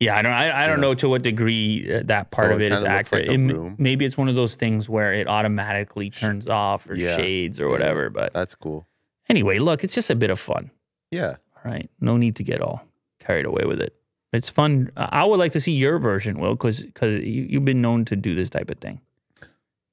[0.00, 0.32] Yeah, I don't.
[0.32, 0.82] I, I don't Yeah.
[0.88, 3.28] know to what degree uh, that part So of it it is kinda like accurate.
[3.30, 7.16] It maybe it's one of those things where it automatically turns off or Yeah.
[7.16, 8.10] shades or whatever.
[8.10, 8.86] But That's cool.
[9.28, 10.70] anyway, look, it's just a bit of fun.
[11.10, 11.36] Yeah.
[11.64, 12.84] All right, no need to get all
[13.20, 13.94] carried away with it.
[14.32, 14.90] It's fun.
[14.96, 18.16] I would like to see your version, Will, because because you, you've been known to
[18.16, 19.00] do this type of thing,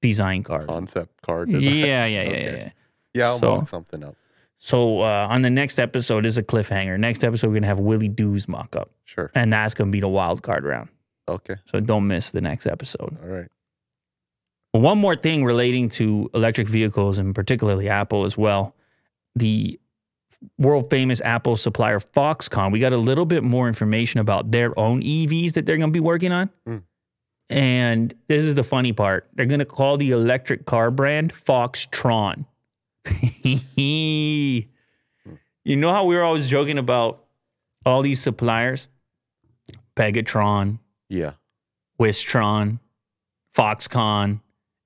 [0.01, 0.65] design cars.
[0.67, 1.49] Concept card.
[1.49, 1.75] Yeah, design.
[1.77, 2.43] yeah, yeah, yeah, Okay.
[2.45, 2.51] yeah.
[2.57, 2.69] Yeah,
[3.21, 4.15] I'll So- mock something up.
[4.62, 6.99] So uh, on the next episode is a cliffhanger.
[6.99, 9.32] Next episode we're gonna have Willie Doo's mock up, Sure.
[9.34, 10.89] and that's gonna be the wild card round.
[11.29, 11.55] Okay.
[11.65, 13.17] So don't miss the next episode.
[13.23, 13.47] All right.
[14.73, 18.75] One more thing relating to electric vehicles and particularly Apple as well.
[19.36, 19.79] The
[20.58, 25.01] world famous Apple supplier Foxconn, we got a little bit more information about their own
[25.01, 26.49] EVs that they're going to be working on.
[26.67, 26.84] Mm.
[27.49, 29.27] And this is the funny part.
[29.34, 32.45] They're going to call the electric car brand Foxtron.
[33.75, 34.65] you
[35.65, 37.25] know how we were always joking about
[37.85, 38.88] all these suppliers?
[39.95, 41.33] Pegatron, Yeah.
[41.99, 42.79] Wistron,
[43.55, 44.39] Foxconn.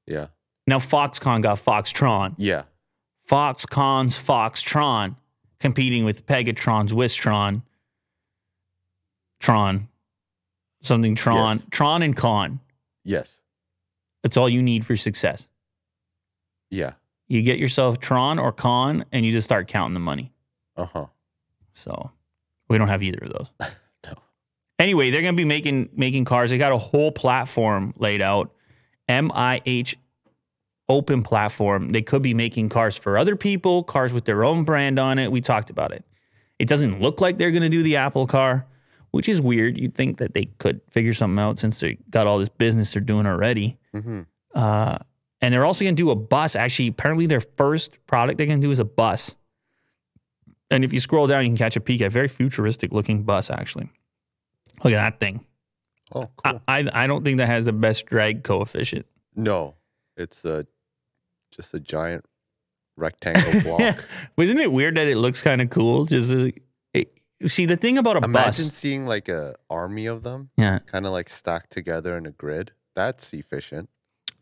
[0.07, 0.27] Yeah.
[0.65, 2.33] Now Foxconn got Foxtron.
[2.37, 2.63] Yeah.
[3.29, 5.15] Foxconn's Foxtron
[5.59, 7.61] competing with Pegatron's Wistron.
[9.39, 9.87] Tron.
[10.81, 11.57] Something Tron.
[11.57, 11.67] Yes.
[11.69, 12.59] Tron and Con.
[13.03, 13.41] Yes.
[14.23, 15.47] That's all you need for success.
[16.71, 16.93] Yeah.
[17.33, 20.31] You get yourself Tron or Con and you just start counting the money.
[20.77, 21.05] Uh huh.
[21.73, 22.11] So
[22.69, 23.51] we don't have either of those.
[24.05, 24.15] No.
[24.79, 26.49] Anyway, they're going to be making making cars.
[26.49, 28.53] They got a whole platform laid out.
[29.07, 29.95] MIH
[30.89, 31.91] open platform.
[31.91, 35.31] They could be making cars for other people, cars with their own brand on it.
[35.31, 36.03] We talked about it.
[36.59, 38.67] It doesn't look like they're going to do the Apple car,
[39.11, 39.77] which is weird.
[39.77, 43.01] You'd think that they could figure something out since they got all this business they're
[43.01, 43.77] doing already.
[43.95, 44.21] Mm-hmm.
[44.53, 44.97] Uh,
[45.43, 46.55] and they're also going to do a bus.
[46.55, 49.35] Actually, apparently their first product they're going to do is a bus.
[50.71, 53.23] And if you scroll down, you can catch a peek at a very futuristic looking
[53.23, 53.51] bus.
[53.51, 53.89] Actually,
[54.85, 55.45] look at that thing.
[56.15, 56.61] Oh, I, cool.
[56.67, 59.05] I I don't think that has the best drag coefficient.
[59.35, 59.75] no,
[60.15, 60.65] it's a
[61.51, 62.23] just a giant
[62.95, 64.03] rectangle block.
[64.37, 66.05] Wasn't it weird that it looks kind of cool?
[66.05, 66.53] Just a,
[66.93, 68.59] it, see the thing about a Imagine bus.
[68.59, 72.31] Imagine seeing like a army of them, Yeah, kind of like stacked together in a
[72.31, 72.71] grid.
[72.95, 73.89] That's efficient.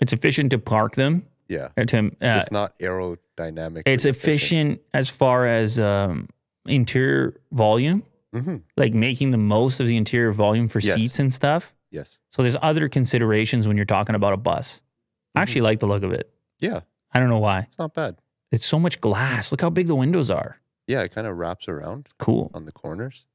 [0.01, 1.25] It's efficient to park them.
[1.47, 1.69] Yeah.
[1.77, 3.83] To, uh, Just not aerodynamic.
[3.85, 6.27] it's efficient as far as um,
[6.65, 8.57] interior volume, Mm-hmm.
[8.77, 10.95] like making the most of the interior volume for Yes.
[10.95, 11.73] seats and stuff.
[11.91, 12.19] Yes.
[12.31, 14.77] So there's other considerations when you're talking about a bus.
[14.77, 15.39] Mm-hmm.
[15.39, 16.31] I actually like the look of it.
[16.59, 16.79] Yeah.
[17.13, 17.59] I don't know why.
[17.67, 18.15] It's not bad.
[18.49, 19.51] It's so much glass.
[19.51, 20.57] Look how big the windows are.
[20.87, 21.01] Yeah.
[21.01, 22.49] It kind of wraps around Cool.
[22.53, 23.25] on the corners.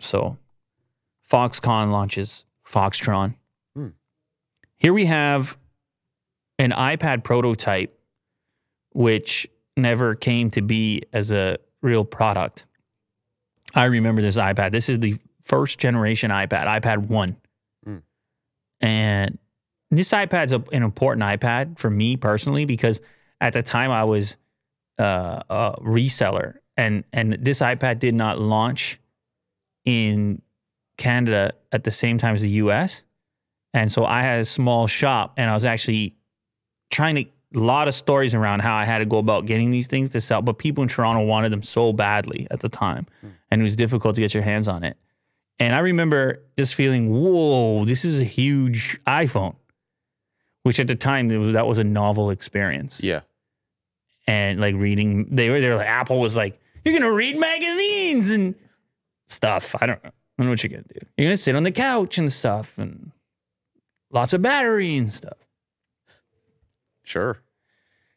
[0.00, 0.38] So
[1.30, 3.34] Foxconn launches Foxtron.
[3.74, 3.88] Hmm.
[4.76, 5.58] Here we have
[6.58, 7.98] an iPad prototype,
[8.92, 12.64] which never came to be as a real product.
[13.74, 14.72] I remember this iPad.
[14.72, 17.36] This is the first generation iPad, iPad 1.
[17.84, 17.96] Hmm.
[18.80, 19.38] And
[19.90, 23.00] this iPad's a, an important iPad for me personally because
[23.40, 24.36] at the time I was
[24.98, 29.00] uh, a reseller and and this iPad did not launch
[29.84, 30.42] in
[30.96, 33.02] Canada at the same time as the US.
[33.72, 36.17] And so I had a small shop and I was actually
[36.90, 37.24] trying to
[37.54, 40.20] a lot of stories around how I had to go about getting these things to
[40.20, 43.06] sell, but people in Toronto wanted them so badly at the time.
[43.22, 43.28] Hmm.
[43.50, 44.98] And it was difficult to get your hands on it.
[45.58, 49.56] And I remember just feeling, whoa, this is a huge iPhone,
[50.62, 53.20] which at the time was, that was a novel experience Yeah.
[54.26, 58.30] and like reading they were they were like Apple was like you're gonna read magazines
[58.30, 58.54] and
[59.26, 59.74] stuff.
[59.80, 60.10] I don't know.
[60.10, 61.00] I don't know what you're gonna do.
[61.16, 63.10] You're gonna sit on the couch and stuff and
[64.10, 65.38] lots of battery and stuff.
[67.08, 67.38] Sure.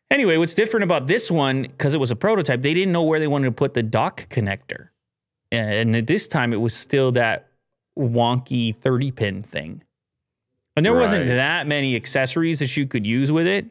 [0.09, 3.19] Anyway, what's different about this one because it was a prototype, they didn't know where
[3.19, 4.89] they wanted to put the dock connector,
[5.51, 7.47] and at this time it was still that
[7.97, 9.83] wonky 30 pin thing,
[10.75, 13.67] and there wasn't that many accessories that you could use with it,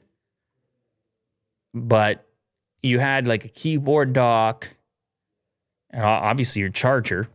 [1.75, 2.27] but
[2.83, 4.69] you had like a keyboard dock
[5.91, 7.29] and obviously your charger.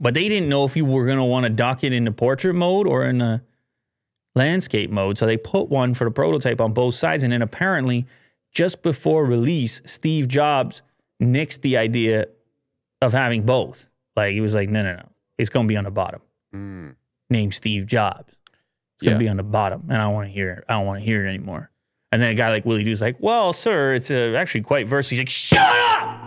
[0.00, 2.10] But they didn't know if you were going to want to dock it in the
[2.10, 3.42] portrait mode or in the
[4.34, 5.18] landscape mode.
[5.18, 7.22] So they put one for the prototype on both sides.
[7.24, 8.06] And then apparently,
[8.52, 10.82] just before release, Steve Jobs
[11.22, 12.26] nixed the idea
[13.00, 13.88] of having both.
[14.16, 16.20] Like he was like, no, no, no, it's going to be on the bottom.
[16.54, 16.96] Mm.
[17.30, 18.32] Named Steve Jobs.
[18.94, 19.18] It's going Yeah.
[19.18, 20.64] to be on the bottom, and I don't want to hear it.
[20.68, 21.70] I don't want to hear it anymore.
[22.12, 25.16] And then a guy like Willie Doo's like, well, sir, it's uh, actually quite versatile.
[25.16, 26.18] He's like, shut up.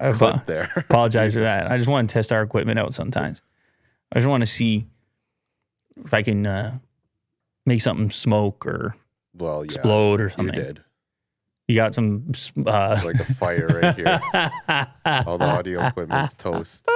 [0.00, 0.68] I there.
[0.76, 1.70] apologize for that.
[1.70, 3.40] I just want to test our equipment out sometimes.
[4.12, 4.86] I just want to see
[6.04, 6.78] if I can uh,
[7.64, 8.94] make something smoke or
[9.34, 9.64] well, yeah.
[9.64, 10.54] explode or something.
[10.54, 10.84] You did.
[11.68, 12.32] You got some.
[12.66, 14.20] Uh, Like a fire right here.
[15.26, 16.86] All the audio equipment's toast.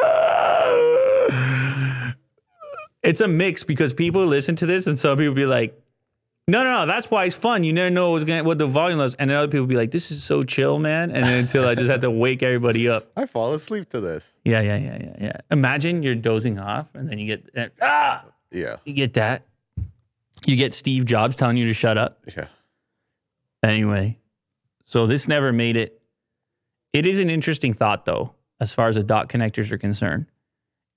[3.03, 5.81] it's a mix because people listen to this and some people be like,
[6.49, 7.65] no, no, no, that's why it's fun.
[7.65, 9.15] You never know what's gonna, what the volume is.
[9.17, 11.11] And then other people be like, this is so chill, man.
[11.11, 13.11] And then until I just had to wake everybody up.
[13.17, 14.37] I fall asleep to this.
[14.45, 15.37] Yeah, yeah, yeah, yeah, yeah.
[15.51, 18.77] Imagine you're dozing off and then you get that, ah, Yeah.
[18.85, 19.43] you get that.
[20.47, 22.23] You get Steve Jobs telling you to shut up.
[22.37, 22.47] Yeah.
[23.63, 24.19] Anyway,
[24.85, 26.01] so this never made it.
[26.93, 30.27] It is an interesting thought, though, as far as the dot connectors are concerned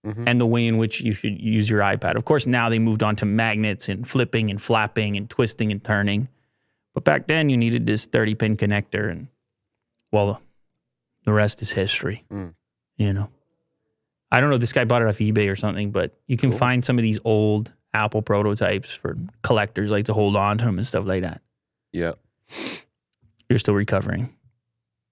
[0.05, 0.23] Mhm.
[0.27, 2.15] and the way in which you should use your iPad.
[2.15, 5.83] Of course, now they moved on to magnets and flipping and flapping and twisting and
[5.83, 6.29] turning.
[6.93, 9.27] But back then, you needed this 30 pin connector, and
[10.11, 10.41] well,
[11.25, 12.23] the rest is history.
[12.31, 12.53] Mm.
[12.97, 13.29] You know,
[14.31, 14.57] I don't know.
[14.57, 16.59] This guy bought it off eBay or something, but you can Cool.
[16.59, 20.77] find some of these old Apple prototypes for collectors like to hold on to them
[20.77, 21.41] and stuff like that.
[21.91, 22.13] Yeah.
[23.49, 24.33] You're still recovering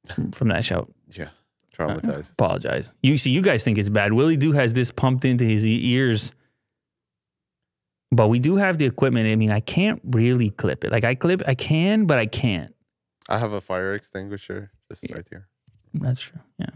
[0.07, 0.91] from- from that shout.
[1.11, 1.29] Yeah.
[1.77, 2.31] Traumatized.
[2.39, 2.91] Apologize.
[3.03, 4.13] You see, you guys think it's bad.
[4.13, 6.31] Willie do has this pumped into his ears,
[8.11, 9.27] but we do have the equipment.
[9.27, 10.91] I mean, I can't really clip it.
[10.91, 12.73] Like I clip, I can, but I can't.
[13.29, 15.15] I have a fire extinguisher just Yeah.
[15.17, 15.47] right here.
[15.93, 16.39] That's true.
[16.57, 16.67] Yeah.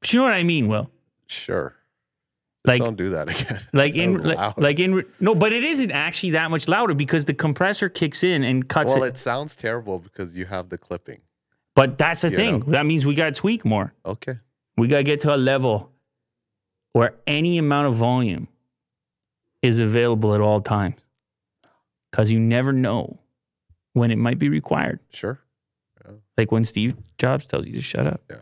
[0.00, 0.90] But you know what I mean, Will?
[1.26, 1.74] Sure.
[2.66, 3.60] Just Like- don't do that again.
[3.72, 7.24] Like That in, like, like in, no, but it isn't actually that much louder because
[7.24, 9.08] the compressor kicks in and cuts well, it.
[9.08, 11.20] it sounds terrible because you have the clipping.
[11.76, 12.58] But that's the you thing.
[12.60, 12.72] know.
[12.72, 13.92] That means we got to tweak more.
[14.04, 14.38] Okay.
[14.76, 15.92] We got to get to a level
[16.92, 18.48] where any amount of volume
[19.62, 20.96] is available at all times
[22.10, 23.18] because you never know
[23.92, 24.98] when it might be required.
[25.10, 25.38] Sure.
[26.38, 28.20] Like when Steve Jobs tells you to shut up.
[28.30, 28.36] Yeah.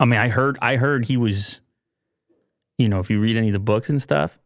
[0.00, 1.60] I mean, I heard, I heard he was,
[2.78, 4.38] you know, if you read any of the books and stuff,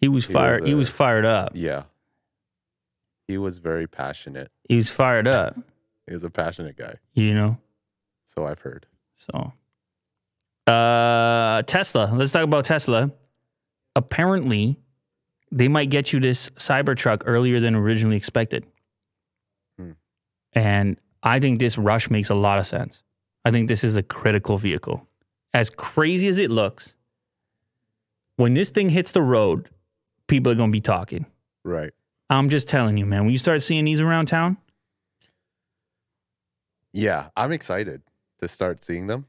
[0.00, 0.62] he was He fired.
[0.62, 1.52] was, he uh, was fired up.
[1.54, 1.84] Yeah.
[3.28, 4.50] He was very passionate.
[4.68, 5.56] He was fired up.
[6.10, 6.96] Was a passionate guy.
[7.14, 7.58] You know.
[8.26, 8.86] So I've heard.
[9.16, 9.52] So,
[10.72, 12.10] uh, Tesla.
[12.14, 13.10] Let's talk about Tesla.
[13.96, 14.78] Apparently,
[15.50, 18.66] they might get you this Cybertruck earlier than originally expected.
[19.78, 19.92] Hmm.
[20.52, 23.02] And I think this rush makes a lot of sense.
[23.44, 25.06] I think this is a critical vehicle.
[25.52, 26.96] As crazy as it looks,
[28.36, 29.68] when this thing hits the road,
[30.26, 31.26] people are going to be talking.
[31.62, 31.92] Right.
[32.28, 33.24] I'm just telling you, man.
[33.24, 34.56] When you start seeing these around town,
[36.94, 37.28] Yeah.
[37.36, 38.00] I'm excited
[38.38, 39.26] to start seeing them.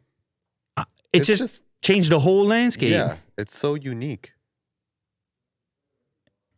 [1.11, 2.91] it's, just, changed the whole landscape.
[2.91, 3.17] Yeah.
[3.37, 4.31] It's so unique.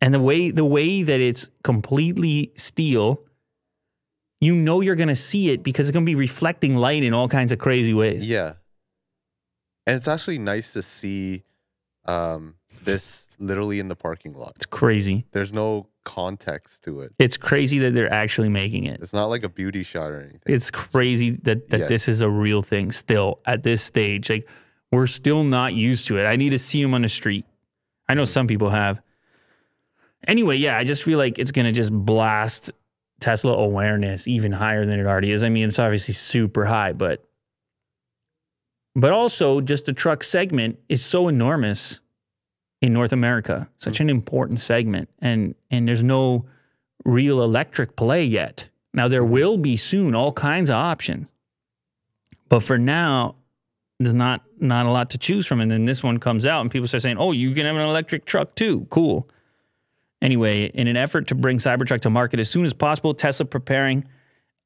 [0.00, 3.24] and the way the way that it's completely steel
[4.40, 7.12] you know you're going to see it because it's going to be reflecting light in
[7.12, 8.54] all kinds of crazy ways Yeah.
[9.86, 11.44] And it's actually nice to see
[12.04, 14.52] um, this literally in the parking lot.
[14.56, 17.12] it's crazy There's no context to it.
[17.18, 20.40] it's crazy that they're actually making it It's not like a beauty shot or anything.
[20.46, 21.88] it's crazy that, that Yes.
[21.88, 24.48] this is a real thing still at this stage like
[24.90, 27.44] we're still not used to it i need to see them on the street
[28.08, 29.00] i know some people have
[30.26, 32.70] anyway yeah i just feel like it's going to just blast
[33.20, 37.22] tesla awareness even higher than it already is i mean it's obviously super high but
[38.94, 42.00] but also just the truck segment is so enormous
[42.80, 43.68] in north america.
[43.78, 44.02] Such mm.
[44.02, 46.46] an important segment and and there's no
[47.04, 48.68] real electric play yet.
[48.94, 49.28] Now there mm.
[49.28, 51.26] will be soon all kinds of options
[52.48, 53.36] but for now
[53.98, 55.60] there's not not a lot to choose from.
[55.60, 57.82] And then this one comes out and people start saying oh you can have an
[57.82, 58.86] electric truck too.
[58.90, 59.28] Cool.
[60.20, 64.04] Anyway in an effort to bring cybertruck to market as soon as possible tesla preparing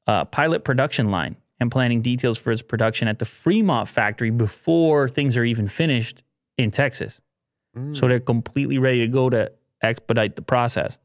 [0.07, 5.07] a pilot production line and planning details for its production at the fremont factory before
[5.07, 6.23] things are even finished
[6.57, 7.21] in texas
[7.75, 7.95] Mm.
[7.97, 9.51] so they're completely ready to go to
[9.81, 10.97] expedite the process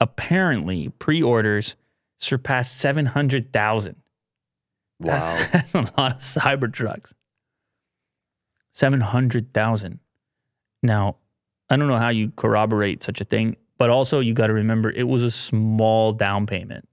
[0.00, 1.76] apparently pre-orders
[2.18, 3.96] surpassed 700000
[5.00, 5.36] wow.
[5.52, 7.12] that's a lot of Cybertrucks.
[8.74, 10.00] 700,000.
[10.82, 11.16] Now,
[11.68, 14.90] I don't know how you corroborate such a thing, but also you got to remember
[14.90, 16.88] it was a small down payment.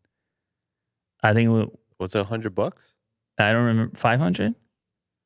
[1.24, 2.96] I think Was it a hundred bucks?
[3.38, 4.56] I don't remember 500.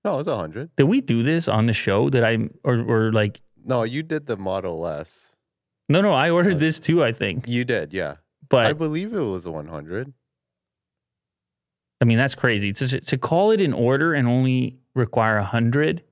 [0.05, 0.75] No, it was a hundred.
[0.75, 2.09] Did we do this on the show?
[2.09, 5.35] that I or or like No, you did the Model S.
[5.89, 7.47] no no I ordered Uh, this too I think.
[7.47, 8.17] You did, yeah.
[8.49, 10.13] But I believe it was a one hundred.
[12.01, 12.73] I mean, that's crazy.
[12.73, 16.03] To, to call it an order and only require a hundred,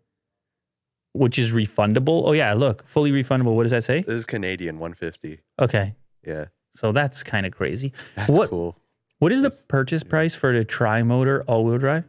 [1.13, 2.23] which is refundable.
[2.25, 3.55] Oh yeah, look, fully refundable.
[3.55, 4.01] What does that say?
[4.01, 5.39] This is Canadian one fifty.
[5.59, 5.95] Okay,
[6.25, 7.91] Yeah, so that's kind of crazy.
[8.15, 8.77] that's What- cool.
[9.19, 12.05] What is the purchase price for the tri motor all wheel drive?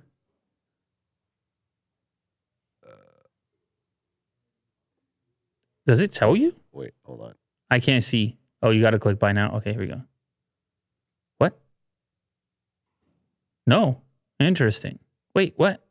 [5.86, 6.54] Does it tell you?
[6.72, 7.34] Wait, hold on.
[7.70, 8.36] I can't see.
[8.62, 9.56] Oh, you got to click buy now.
[9.56, 10.02] Okay, here we go.
[11.38, 11.58] What?
[13.66, 14.02] No.
[14.38, 14.98] Interesting.
[15.34, 15.84] Wait, what?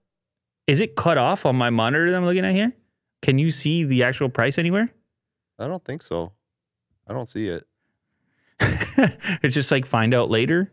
[0.68, 2.74] Is it cut off on my monitor that I'm looking at here?
[3.22, 4.90] Can you see the actual price anywhere?
[5.60, 6.32] I don't think so.
[7.08, 7.68] I don't see it.
[9.44, 10.72] it's just like find out later.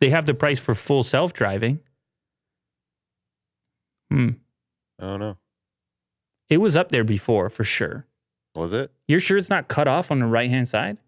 [0.00, 1.80] They have the price for full self driving.
[4.10, 4.30] Hmm.
[4.98, 5.36] I don't know.
[6.48, 8.06] It was up there before for sure.
[8.54, 8.90] Was it?
[9.08, 10.98] You're sure it's not cut off on the right hand side?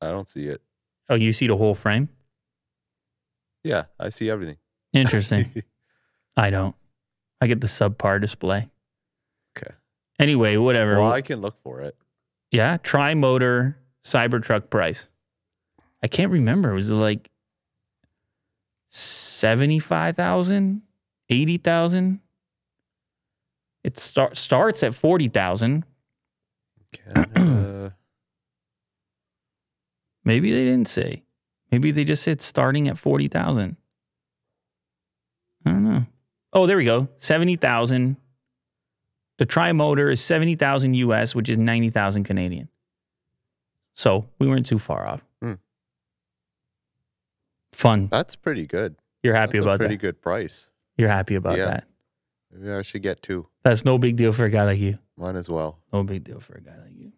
[0.00, 0.60] I don't see it.
[1.08, 2.08] Oh, you see the whole frame?
[3.62, 4.56] Yeah, I see everything.
[4.92, 5.62] Interesting.
[6.36, 6.74] I don't.
[7.40, 8.68] I get the subpar display.
[9.56, 9.74] okay.
[10.18, 10.98] Anyway, whatever.
[10.98, 11.96] Well, I can look for it.
[12.50, 15.08] yeah, tri motor Cybertruck price.
[16.02, 16.72] I can't remember.
[16.72, 17.30] It was it like
[18.90, 20.82] 75,000?
[21.30, 22.20] 80,000?
[23.82, 25.84] It start, starts at 40,000.
[26.94, 27.94] Canada.
[30.24, 31.22] Maybe they didn't say.
[31.70, 33.76] Maybe they just said starting at 40,000.
[35.66, 36.06] I don't know.
[36.52, 37.08] Oh, there we go.
[37.18, 38.16] 70,000.
[39.38, 42.68] The tri motor is 70,000 US, which is 90,000 Canadian.
[43.94, 45.24] So we weren't too far off.
[45.42, 45.54] Hmm.
[47.72, 48.08] Fun.
[48.10, 48.96] That's pretty good.
[49.22, 49.86] You're happy about that.
[49.86, 50.00] A pretty that.
[50.00, 50.70] good price.
[50.96, 51.66] You're happy about Yeah.
[51.66, 51.88] that.
[52.54, 53.48] Maybe I should get two.
[53.64, 54.98] That's no big deal for a guy like you.
[55.16, 55.80] Mine as well.
[55.92, 57.12] No big deal for a guy like you.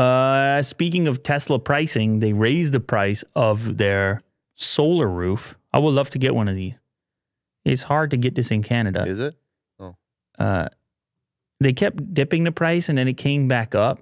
[0.00, 4.22] Uh, speaking of Tesla pricing, they raised the price of their
[4.54, 5.56] solar roof.
[5.72, 6.78] I would love to get one of these.
[7.64, 9.04] It's hard to get this in Canada.
[9.06, 9.34] Is it?
[9.78, 9.96] Oh.
[10.38, 10.68] Uh,
[11.58, 14.00] they kept dipping the price and then it came back up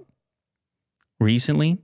[1.19, 1.79] recently.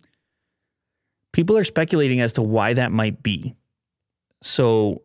[1.34, 3.56] People are speculating as to why that might be.
[4.42, 5.02] So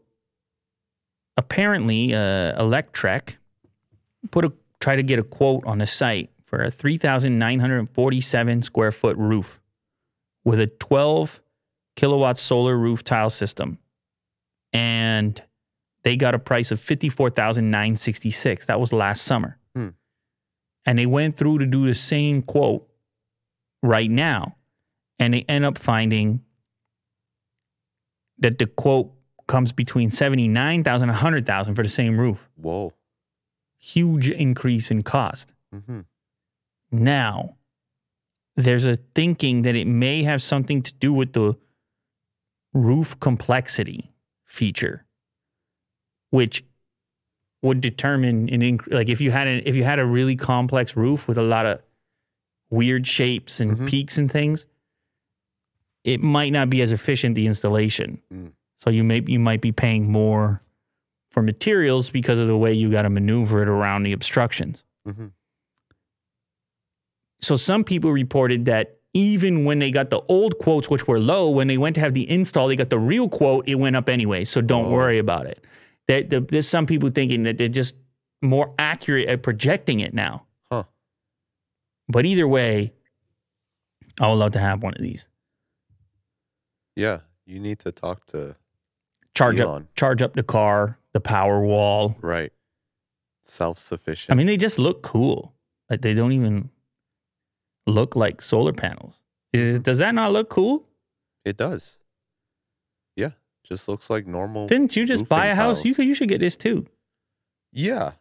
[1.41, 3.37] apparently, uh, Electrek
[4.31, 9.17] put a try to get a quote on the site for a 3,947 square foot
[9.17, 9.59] roof
[10.45, 11.41] with a 12
[11.97, 13.79] kilowatt solar roof tile system,
[14.73, 15.43] and
[16.03, 18.67] they got a price of 54,966.
[18.67, 19.59] That was last summer.
[19.75, 19.89] Hmm.
[20.85, 22.87] And they went through to do the same quote
[23.83, 24.57] right now.
[25.19, 26.43] And they end up finding
[28.39, 29.13] that the quote
[29.51, 32.49] comes between 79,000 and 100,000 for the same roof.
[32.57, 32.93] Whoa.
[33.79, 35.53] Huge increase in cost.
[35.73, 36.01] hmm
[36.93, 37.57] Now,
[38.57, 41.57] there's a thinking that it may have something to do with the
[42.73, 44.13] roof complexity
[44.47, 45.05] feature,
[46.31, 46.65] which
[47.63, 50.97] would determine an inc- like if you had a, if you had a really complex
[50.97, 51.81] roof with a lot of
[52.71, 53.89] weird shapes and Mhm.
[53.89, 54.65] peaks and things,
[56.05, 58.23] it might not be as efficient the installation.
[58.33, 58.53] Mm.
[58.81, 60.63] So you may you might be paying more
[61.31, 64.85] for materials because of the way you got to maneuver it around the obstructions.
[65.07, 65.27] hmm
[67.41, 71.51] So some people reported that even when they got the old quotes, which were low,
[71.51, 74.09] when they went to have the install, they got the real quote, it went up
[74.09, 74.45] anyway.
[74.45, 74.91] So don't Oh.
[74.93, 75.65] worry about it.
[76.09, 77.97] There- there- there's some people thinking that they're just
[78.43, 80.47] more accurate at projecting it now.
[80.71, 80.85] Huh.
[82.09, 82.93] But either way,
[84.21, 85.29] I would love to have one of these.
[86.97, 87.21] Yeah.
[87.47, 88.57] You need to talk to
[89.35, 89.83] Charge Elon.
[89.83, 92.17] up, charge up the car, the power wall.
[92.21, 92.53] right.
[93.45, 94.33] Self sufficient.
[94.33, 95.55] I mean, they just look cool.
[95.89, 96.71] Like they don't even
[97.87, 99.23] look like solar panels.
[99.53, 100.87] Is- does that not look cool?
[101.45, 101.97] it does.
[103.17, 103.31] Yeah.
[103.65, 104.67] Just looks like normal.
[104.69, 105.85] Didn't you just buy a house?
[105.85, 106.87] You could, you should get this too.
[107.73, 108.13] Yeah.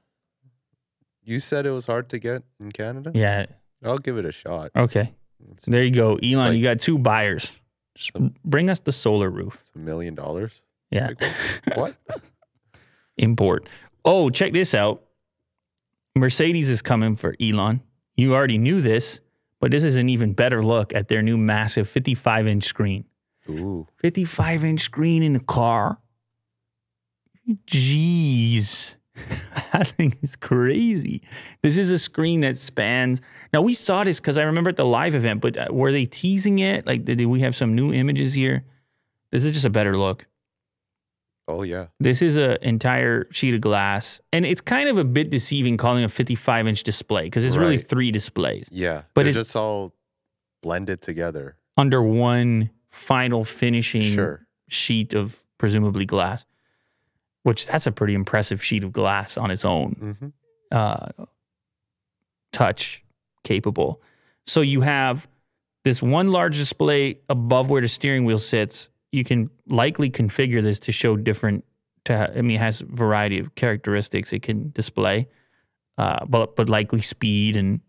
[1.24, 3.12] You said it was hard to get in Canada?
[3.14, 3.46] Yeah.
[3.84, 4.72] I'll give it a shot.
[4.76, 5.14] Okay.
[5.52, 6.38] It's, There you go, Elon.
[6.48, 7.60] like- you got two buyers.
[7.96, 9.58] Just bring us the solar roof.
[9.60, 10.64] it's a million dollars.
[10.92, 11.10] Yeah.
[11.20, 11.96] Like, What?
[13.18, 13.68] Import.
[14.06, 15.04] Oh, check this out.
[16.16, 17.82] Mercedes is coming for Elon.
[18.16, 19.20] You already knew this,
[19.60, 23.06] but this is an even better look at their new massive 55 inch screen.
[23.50, 23.88] Ooh.
[23.98, 26.00] 55 inch screen in the car.
[27.68, 28.96] Jeez.
[29.74, 31.22] that thing is crazy.
[31.62, 33.22] This is a screen that spans.
[33.52, 36.06] Now, we saw this because I remember at the live event, but uh, were they
[36.06, 36.86] teasing it?
[36.86, 38.66] Like, did we have some new images here?
[39.32, 40.26] This is just a better look.
[41.50, 41.88] Oh yeah.
[42.00, 46.04] This is an entire sheet of glass, and it's kind of a bit deceiving calling
[46.04, 49.02] a 55 inch display because it's really three displays Yeah.
[49.16, 49.94] But it's- just all
[50.62, 51.56] blended together.
[51.76, 54.46] under one final finishing Sure.
[54.68, 56.46] sheet of presumably glass,
[57.44, 60.16] which that's a pretty impressive sheet of glass on its own.
[60.22, 60.28] hmm
[60.72, 61.08] uh,
[62.52, 63.04] touch
[63.44, 64.02] capable.
[64.46, 65.28] So you have
[65.84, 68.90] this one large display above where the steering wheel sits.
[69.12, 71.66] You can likely configure this to show different.
[72.06, 75.28] To I mean, it has variety of characteristics it can display,
[75.98, 77.82] uh, but but likely speed and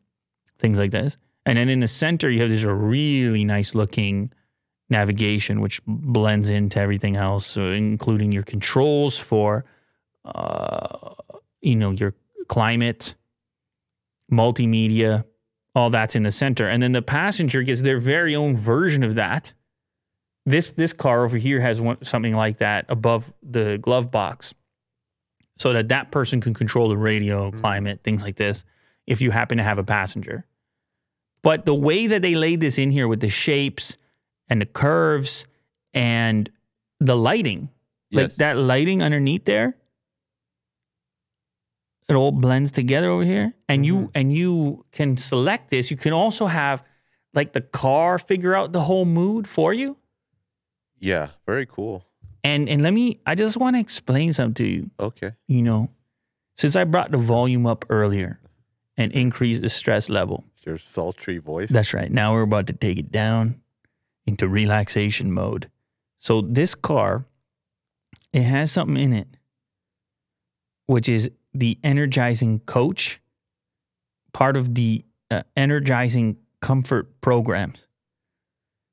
[0.58, 1.16] things like this.
[1.46, 4.32] And then in the center, you have this really nice looking
[4.90, 9.64] navigation, which blends into everything else, so including your controls for,
[10.24, 11.14] uh,
[11.60, 12.12] you know, your
[12.48, 13.14] climate,
[14.30, 15.24] multimedia,
[15.74, 16.68] all that's in the center.
[16.68, 19.52] And then the passenger gets their very own version of that.
[20.46, 24.54] This this car over here has one, something like that above the glove box,
[25.58, 27.60] so that that person can control the radio, mm-hmm.
[27.60, 28.64] climate, things like this.
[29.06, 30.46] If you happen to have a passenger,
[31.42, 33.96] but the way that they laid this in here with the shapes
[34.48, 35.46] and the curves
[35.92, 36.50] and
[37.00, 37.70] the lighting,
[38.12, 39.76] like that lighting underneath there,
[42.08, 43.54] it all blends together over here.
[43.68, 44.10] And you mm-hmm.
[44.14, 45.90] and you can select this.
[45.90, 46.82] You can also have
[47.34, 49.96] like the car figure out the whole mood for you
[51.00, 51.28] Yeah.
[51.46, 52.04] Very cool.
[52.44, 55.32] and and let me i just want to explain something to you Okay.
[55.46, 55.90] you know
[56.56, 58.40] since i brought the volume up earlier
[58.96, 61.68] and increased the stress level It's your sultry voice.
[61.70, 63.60] that's right now we're about to take it down
[64.26, 65.68] into relaxation mode
[66.18, 67.24] so this car
[68.32, 69.28] it has something in it
[70.86, 73.20] which is the energizing coach
[74.32, 77.86] part of the uh, energizing comfort programs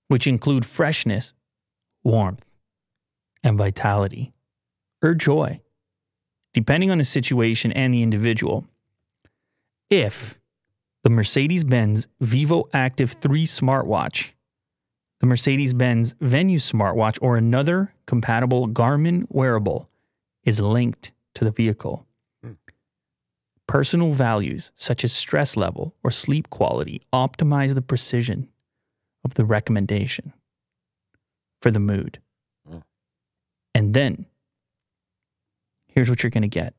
[0.09, 1.33] which include freshness
[2.07, 2.45] warmth
[3.43, 4.33] and vitality
[5.03, 5.59] or joy
[6.53, 8.65] depending on the situation and the individual.
[9.91, 10.39] If
[11.03, 14.31] the mercedes-benz Vivoactive 3 smartwatch
[15.19, 19.89] the mercedes-benz Venu smartwatch or another compatible garmin wearable
[20.43, 22.07] is linked to the vehicle
[22.41, 22.53] hmm.
[23.67, 28.47] Personal values such as stress level or sleep quality optimize the precision
[29.25, 30.33] of the recommendation
[31.61, 32.19] for the mood.
[32.71, 32.83] Oh.
[33.73, 34.25] And then
[35.87, 36.73] here's what you're going to get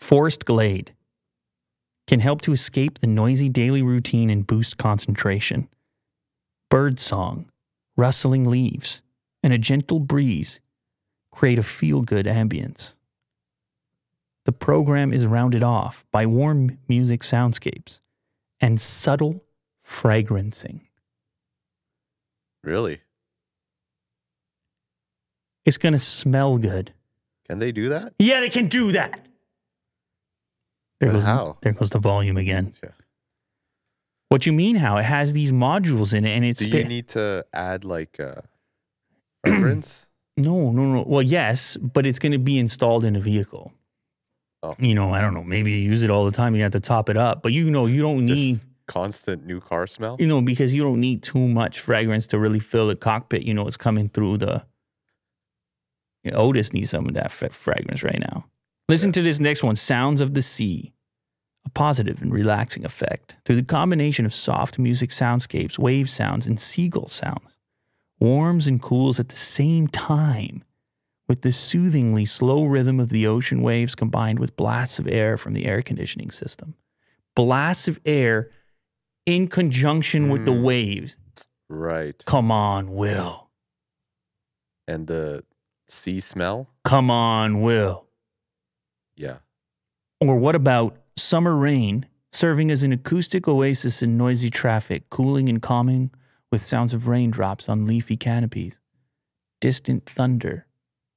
[0.00, 0.94] Forest Glade
[2.06, 5.68] can help to escape the noisy daily routine and boost concentration.
[6.68, 7.50] Bird song,
[7.96, 9.00] rustling leaves,
[9.42, 10.60] and a gentle breeze
[11.30, 12.96] create a feel good ambience.
[14.44, 18.00] The program is rounded off by warm music soundscapes
[18.60, 19.44] and subtle
[19.92, 20.80] fragrancing.
[22.64, 23.00] Really?
[25.64, 26.92] It's going to smell good.
[27.48, 28.14] Can they do that?
[28.18, 29.20] Yeah, they can do that.
[31.00, 31.58] There But goes, how?
[31.62, 32.74] there goes the volume again.
[32.82, 32.90] Yeah.
[34.28, 34.96] What you mean how?
[34.96, 38.40] It has these modules in it and it's Do you need to add like uh,
[39.44, 40.06] a fragrance?
[40.36, 41.04] No, no, no.
[41.06, 43.72] Well, yes, but it's going to be installed in a vehicle.
[44.62, 44.74] Oh.
[44.78, 45.42] You know, I don't know.
[45.44, 46.54] Maybe you use it all the time.
[46.54, 47.42] You have to top it up.
[47.42, 50.16] But you know, you don't need, Just constant new car smell?
[50.18, 53.42] you know, because you don't need too much fragrance to really fill the cockpit.
[53.42, 54.64] You know, it's coming through the.
[56.24, 58.44] You know, Otis needs some of that fra- fragrance right now.
[58.88, 60.92] Listen to this next one Sounds of the Sea.
[61.64, 66.60] A positive and relaxing effect through the combination of soft music soundscapes, wave sounds, and
[66.60, 67.56] seagull sounds.
[68.18, 70.64] Warms and cools at the same time
[71.28, 75.54] with the soothingly slow rhythm of the ocean waves combined with blasts of air from
[75.54, 76.74] the air conditioning system.
[77.34, 78.50] Blasts of air
[79.26, 80.62] in conjunction with the Mm.
[80.62, 81.16] waves.
[81.68, 82.22] Right.
[82.26, 83.50] Come on, Will.
[84.86, 85.44] And the
[85.88, 86.68] sea smell?
[86.84, 88.06] Come on, Will.
[89.16, 89.38] Yeah.
[90.20, 95.60] Or what about summer rain serving as an acoustic oasis in noisy traffic, cooling and
[95.62, 96.10] calming
[96.50, 98.80] with sounds of raindrops on leafy canopies,
[99.60, 100.66] distant thunder,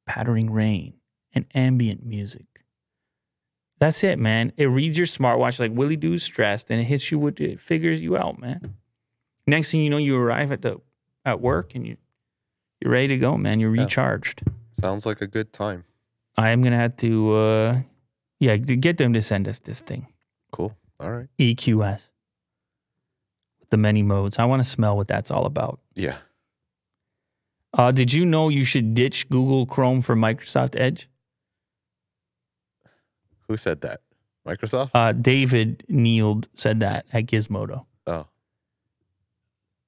[0.06, 0.94] pattering rain,
[1.34, 2.46] and ambient music?
[3.80, 4.54] That's it, man.
[4.58, 8.02] It reads your smartwatch like Willie Doo's stressed and it hits you with it figures
[8.02, 8.76] you out, man.
[9.48, 10.80] Next thing you know, you arrive at the
[11.26, 11.98] at work and you
[12.82, 13.60] you're ready to go, man.
[13.60, 13.84] You're Yeah.
[13.84, 14.44] recharged.
[14.80, 15.84] Sounds like a good time.
[16.38, 17.82] I am gonna have to uh
[18.40, 20.08] yeah, get them to send us this thing.
[20.52, 20.76] Cool.
[21.00, 21.28] All right.
[21.40, 22.10] EQS.
[23.60, 24.38] With the many modes.
[24.40, 25.80] I want to smell what that's all about.
[25.96, 26.18] Yeah.
[27.74, 31.10] Uh, did you know you should ditch Google Chrome for Microsoft Edge?
[33.48, 34.02] Who said that?
[34.48, 34.92] Microsoft?
[34.94, 37.86] Uh, David Nield said that at Gizmodo.
[38.08, 38.28] oh.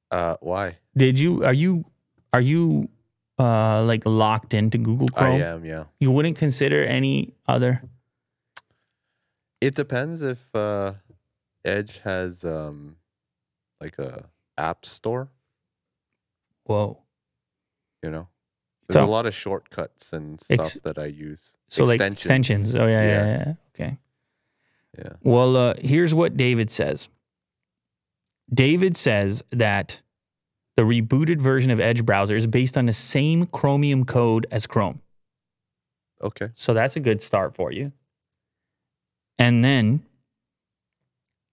[0.09, 0.77] Uh, why?
[0.95, 1.83] Did you are you
[2.31, 2.89] are you
[3.37, 5.41] uh like locked into Google Chrome?
[5.41, 5.83] I am, yeah.
[5.99, 7.81] You wouldn't consider any other
[9.59, 10.93] It depends if uh,
[11.65, 12.95] Edge has um,
[13.81, 15.29] like a app store.
[16.65, 16.99] Whoa.
[18.03, 18.27] You know,
[18.87, 21.55] there's So- a lot of shortcuts and stuff Ex- that I use.
[21.69, 22.75] So like extensions.
[22.75, 23.25] Oh yeah, yeah, Yeah.
[23.25, 23.43] yeah.
[23.47, 23.53] yeah.
[23.85, 23.97] Okay.
[24.97, 25.13] Yeah.
[25.21, 27.09] Well, uh, here's what David says.
[28.53, 30.01] David says that
[30.77, 35.01] the rebooted version of Edge browser is based on the same Chromium code as Chrome.
[36.21, 36.49] Okay.
[36.55, 37.91] So that's a good start for you.
[39.37, 40.03] And then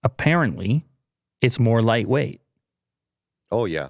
[0.03, 0.85] apparently
[1.41, 2.41] it's more lightweight.
[3.51, 3.89] Oh yeah.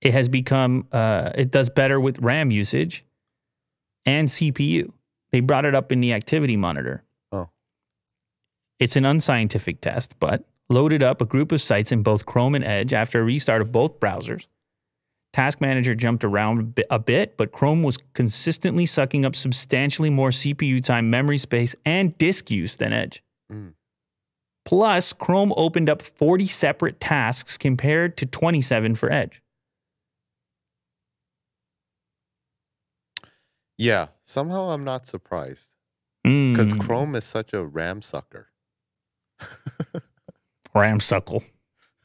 [0.00, 3.04] It has become, uh, it does better with RAM usage
[4.06, 4.92] and CPU.
[5.32, 7.02] They brought it up in the activity monitor.
[7.32, 7.50] Oh.
[8.78, 12.64] It's an unscientific test, but loaded up a group of sites in both Chrome and
[12.64, 14.46] Edge after a restart of both browsers.
[15.32, 20.80] Task Manager jumped around a bit- but Chrome was consistently sucking up substantially more CPU
[20.82, 23.22] time, memory space, and disk use than Edge.
[23.52, 23.74] Mm.
[24.64, 29.42] Plus, Chrome opened up 40 separate tasks compared to 27 for Edge.
[33.78, 34.08] Yeah.
[34.24, 35.72] Somehow I'm not surprised
[36.24, 38.48] because Mm, Chrome is such a RAM sucker.
[40.74, 41.44] Ramsuckle.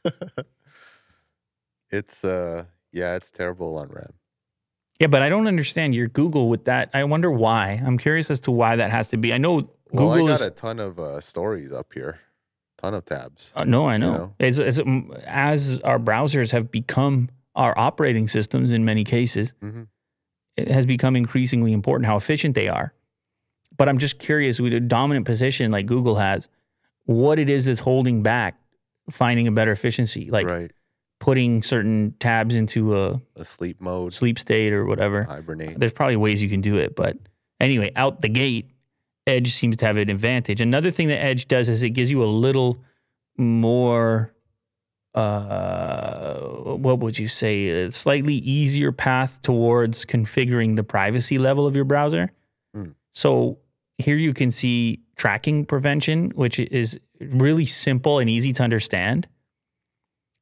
[1.90, 4.14] It's uh yeah, it's terrible on RAM.
[4.98, 6.90] Yeah, but I don't understand your Google with that.
[6.94, 7.80] I wonder why.
[7.84, 9.32] I'm curious as to why that has to be.
[9.32, 10.46] I know Well, Google I got is.
[10.46, 12.18] a ton of uh, stories up here,
[12.78, 13.52] ton of tabs.
[13.54, 14.12] Uh, no, I know.
[14.12, 14.34] know?
[14.40, 14.80] As, as,
[15.26, 19.86] as our browsers have become our operating systems in many cases, Mhm.
[20.56, 22.94] It has become increasingly important how efficient they are.
[23.76, 26.48] But I'm just curious with a dominant position like Google has,
[27.06, 28.58] what it is that's holding back
[29.10, 30.72] finding a better efficiency, like right.
[31.20, 35.24] putting certain tabs into a A sleep mode, sleep state or whatever.
[35.24, 35.78] hibernate.
[35.78, 37.18] There's probably ways you can do it, but
[37.60, 38.70] anyway, out the gate,
[39.26, 40.60] Edge seems to have an advantage.
[40.60, 42.78] Another thing that Edge does is it gives you a little
[43.36, 44.33] more,
[45.14, 51.76] uh, what would you say, a slightly easier path towards configuring the privacy level of
[51.76, 52.32] your browser.
[52.74, 52.90] Hmm.
[53.12, 53.58] So
[53.98, 59.28] here you can see tracking prevention, which is really simple and easy to understand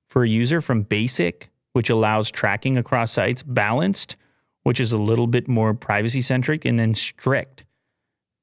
[0.09, 4.17] for a user from basic, which allows tracking across sites, balanced,
[4.63, 7.65] which is a little bit more privacy centric, and then strict.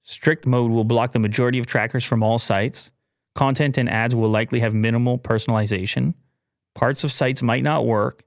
[0.03, 2.91] Strict mode will block the majority of trackers from all sites.
[3.35, 6.13] Content and ads will likely have minimal personalization.
[6.75, 8.23] Parts of sites might not work,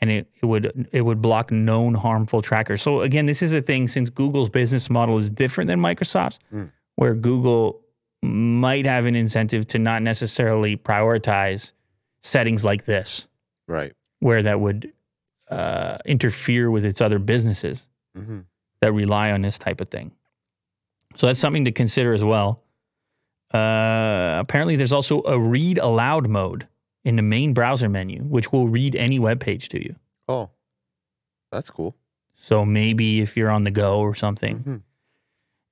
[0.00, 2.82] and it, it would it would block known harmful trackers.
[2.82, 6.70] So again, this is a thing since Google's business model is different than Microsoft's, Mm.
[6.96, 7.80] where Google
[8.22, 11.72] might have an incentive to not necessarily prioritize
[12.22, 13.26] settings like this
[13.66, 13.92] right.
[14.20, 14.92] where that would
[15.50, 18.40] uh, interfere with its other businesses hmm
[18.80, 20.10] that rely on this type of thing.
[21.14, 22.62] So that's something to consider as well.
[23.52, 26.66] Uh, apparently, there's also a read aloud mode
[27.04, 29.96] in the main browser menu, which will read any web page to you.
[30.28, 30.50] Oh,
[31.50, 31.96] that's cool.
[32.34, 34.58] So maybe if you're on the go or something.
[34.58, 34.76] hmm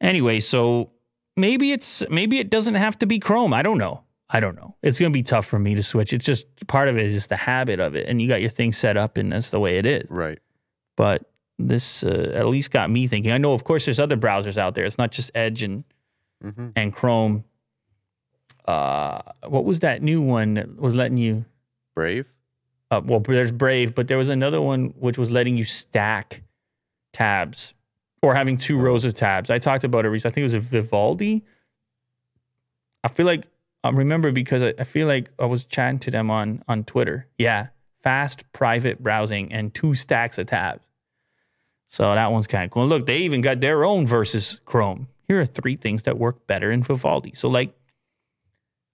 [0.00, 0.90] Anyway, so
[1.36, 3.52] maybe it's maybe it doesn't have to be Chrome.
[3.52, 4.02] I don't know.
[4.30, 4.76] I don't know.
[4.82, 6.12] It's gonna be tough for me to switch.
[6.12, 8.50] It's just part of it is just the habit of it, and you got your
[8.50, 10.10] thing set up, and that's the way it is.
[10.10, 10.38] Right.
[10.96, 13.30] But this uh, at least got me thinking.
[13.32, 14.84] I know, of course, there's other browsers out there.
[14.86, 15.84] It's not just Edge and
[16.42, 17.44] hmm and Chrome.
[18.66, 21.44] Uh, what was that new one that was letting you?
[21.94, 22.32] Brave.
[22.90, 26.42] Uh, well, there's Brave, but there was another one which was letting you stack
[27.12, 27.74] tabs
[28.22, 29.50] or having two rows of tabs.
[29.50, 30.30] I talked about it recently.
[30.30, 31.44] I think it was a Vivaldi.
[33.02, 33.46] I feel like
[33.82, 37.26] I remember because I, I feel like I was chatting to them on on Twitter.
[37.38, 37.68] Yeah,
[38.00, 40.86] fast private browsing and two stacks of tabs.
[41.88, 42.86] So that one's kind of cool.
[42.86, 45.08] Look, they even got their own versus Chrome.
[45.26, 47.32] Here are three things that work better in Vivaldi.
[47.34, 47.74] So like,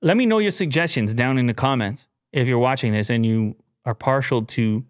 [0.02, 3.56] let me know your suggestions down in the comments if you're watching this and you
[3.84, 4.84] are partial to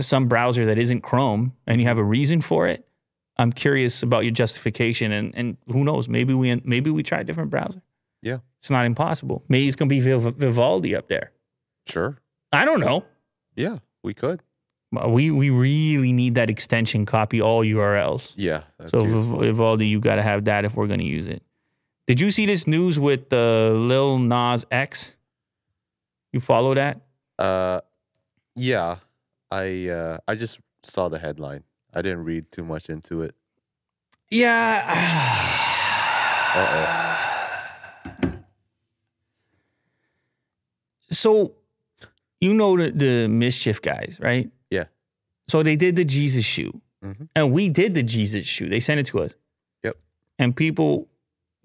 [0.00, 2.86] some browser that isn't Chrome and you have a reason for it.
[3.38, 7.24] I'm curious about your justification and and who knows maybe we maybe we try a
[7.24, 7.82] different browser.
[8.22, 8.38] Yeah.
[8.60, 9.44] It's not impossible.
[9.48, 11.32] Maybe it's going to be Viv- Vivaldi up there.
[11.86, 12.18] Sure.
[12.52, 13.04] I don't know.
[13.54, 14.42] Yeah, we could.
[14.96, 18.34] Uh, we we really need that extension copy all URLs.
[18.36, 18.62] Yeah.
[18.78, 19.38] That's so useful.
[19.40, 21.42] Vivaldi, you got to have that if we're going to use it.
[22.06, 25.16] Did you see this news with the Lil Nas X?
[26.32, 27.00] You follow that?
[27.38, 27.80] Uh,
[28.54, 28.96] yeah.
[29.50, 31.64] I uh, I just saw the headline.
[31.94, 33.34] I didn't read too much into it.
[34.30, 34.84] Yeah.
[36.56, 38.32] uh
[41.10, 41.52] So
[42.40, 44.50] you know the, the MSCHF guys, right?
[44.70, 44.84] Yeah.
[45.48, 47.28] So they did the Jesus shoe, Mhm.
[47.34, 48.68] and we did the Jesus shoe.
[48.68, 49.32] They sent it to us.
[49.84, 49.96] Yep.
[50.38, 51.08] And people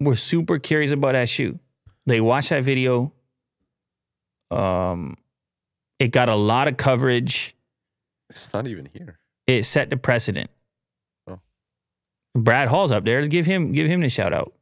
[0.04, 1.58] were super curious about that shoe.
[2.06, 3.12] They watched that video.
[4.50, 5.16] Um,
[5.98, 7.54] it got a lot of coverage.
[8.28, 9.18] It's not even here.
[9.46, 10.50] It set the precedent.
[11.26, 11.40] Oh.
[12.34, 13.26] Brad Hall's up there.
[13.26, 14.52] Give him give him the shout out.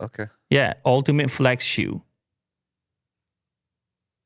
[0.00, 0.26] Okay.
[0.50, 2.02] Yeah, Ultimate Flex shoe.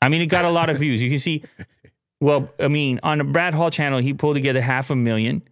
[0.03, 1.03] I mean, it got a lot of views.
[1.03, 1.45] You can see,
[2.21, 5.43] well, I mean, on the Brad Hall channel, he pulled together half a million.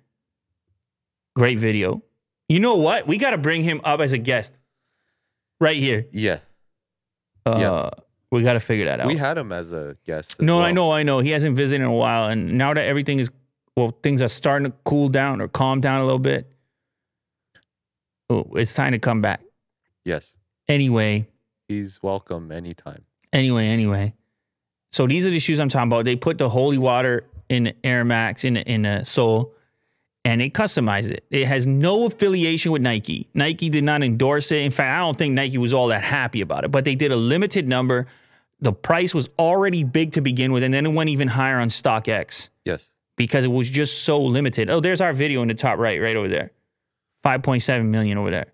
[1.37, 2.03] Great video.
[2.49, 3.07] You know what?
[3.07, 4.53] We got to bring him up as a guest
[5.61, 6.07] right here.
[6.13, 6.41] Yeah.
[7.47, 7.91] Uh, Yeah.
[8.31, 9.07] We got to figure that out.
[9.07, 10.37] We had him as a guest.
[10.39, 11.21] as no, I know, I know.
[11.21, 12.27] He hasn't visited in a while.
[12.29, 13.31] And now that everything is,
[13.75, 16.47] well, things are starting to cool down or calm down a little bit,
[18.29, 19.41] oh, it's time to come back.
[20.05, 20.37] Yes.
[20.69, 21.27] Anyway,
[21.69, 23.03] He's welcome anytime.
[23.33, 24.15] Anyway, anyway.
[24.93, 26.05] So these are the shoes I'm talking about.
[26.07, 29.55] They put the holy water in the Air Max in the, in the sole
[30.25, 31.25] and they customized it.
[31.31, 33.29] It has no affiliation with Nike.
[33.35, 34.61] Nike did not endorse it.
[34.61, 37.13] In fact, I don't think Nike was all that happy about it, but they did
[37.13, 38.07] a limited number.
[38.61, 41.69] The price was already big to begin with, and then it went even higher on
[41.69, 42.91] StockX Yes.
[43.17, 44.69] because it was just so limited.
[44.69, 46.51] Oh, there's our video in the top right, right over there.
[47.25, 48.47] 5.7 million over there.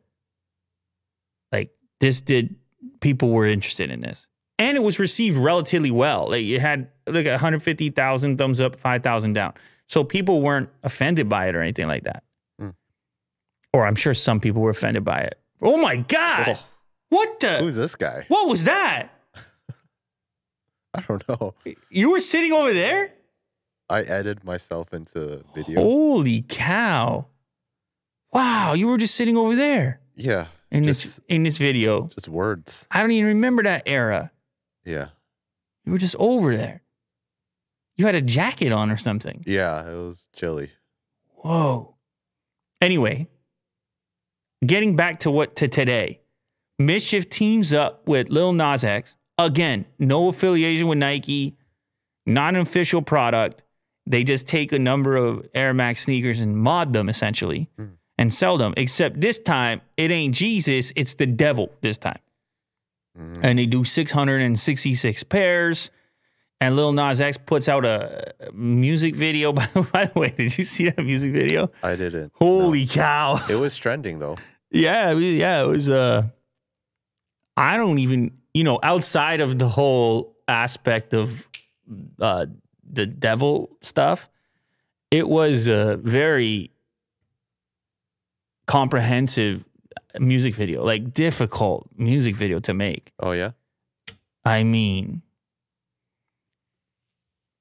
[1.52, 2.56] Like this did
[3.00, 4.26] people were interested in this.
[4.58, 6.28] And it was received relatively well.
[6.30, 9.54] Like it had like 150,000 thumbs up, 5,000 down.
[9.88, 12.22] So people weren't offended by it or anything like that.
[12.58, 12.70] Hmm.
[13.72, 15.38] Or I'm sure some people were offended by it.
[15.62, 16.44] Oh my god.
[16.48, 16.66] Oh,
[17.10, 18.24] What the who's this guy?
[18.28, 19.08] What was that?
[20.94, 21.54] I don't know.
[21.90, 23.12] You were sitting over there?
[23.88, 25.76] I added myself into videos.
[25.76, 27.26] Holy cow.
[28.32, 30.46] Wow, you were just sitting over there Yeah.
[30.70, 32.06] in just, this in this video.
[32.08, 32.86] just words.
[32.90, 34.30] I don't even remember that era.
[34.84, 35.08] Yeah.
[35.84, 36.80] You were just over there.
[37.96, 39.42] You had a jacket on or something.
[39.46, 39.88] Yeah.
[39.88, 40.70] It was chilly.
[41.36, 41.94] Whoa.
[42.80, 43.28] Anyway,
[44.64, 46.20] getting back to what to today.
[46.80, 49.16] MSCHF teams up with Lil Nas X.
[49.38, 51.56] Again, no affiliation with Nike,
[52.26, 53.62] not an official product.
[54.06, 57.92] They just take a number of Air Max sneakers and mod them essentially Mm.
[58.18, 58.74] and sell them.
[58.76, 62.18] Except this time, it ain't Jesus, it's the devil this time.
[63.18, 63.40] Mhm.
[63.42, 65.90] And they do 666 pairs.
[66.60, 69.52] And Lil Nas X puts out a music video.
[69.52, 71.70] By, by the way, did you see that music video?
[71.82, 72.32] I didn't.
[72.40, 72.46] no.
[72.46, 73.38] Holy cow.
[73.50, 74.36] It was trending though.
[74.70, 76.28] Yeah, yeah, it was uh
[77.56, 81.48] I don't even, you know, outside of the whole aspect of
[82.20, 82.46] uh
[82.88, 84.28] the devil stuff,
[85.10, 86.70] it was a very
[88.66, 89.64] comprehensive
[90.18, 93.12] music video, like difficult music video to make.
[93.20, 93.50] Oh yeah.
[94.44, 95.22] I mean,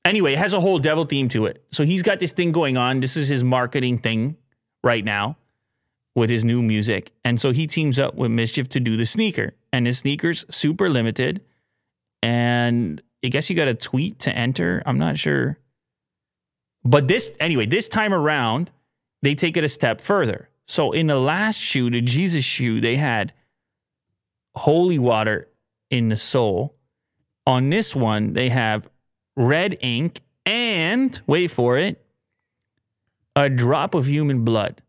[0.05, 1.63] anyway, it has a whole devil theme to it.
[1.71, 2.99] So he's got this thing going on.
[2.99, 4.37] This is his marketing thing
[4.83, 5.37] right now
[6.15, 7.11] with his new music.
[7.23, 9.53] And so he teams up with MSCHF to do the sneaker.
[9.71, 11.41] And his sneaker's super limited.
[12.21, 14.83] And I guess you got a tweet to enter.
[14.85, 15.57] I'm not sure.
[16.83, 18.71] But this, anyway, this time around,
[19.21, 20.49] they take it a step further.
[20.67, 23.33] So in the last shoe, the Jesus shoe, they had
[24.55, 25.49] holy water
[25.89, 26.75] in the sole.
[27.45, 28.89] On this one, they have
[29.35, 32.03] red ink and, wait for it,
[33.35, 34.81] a drop of human blood.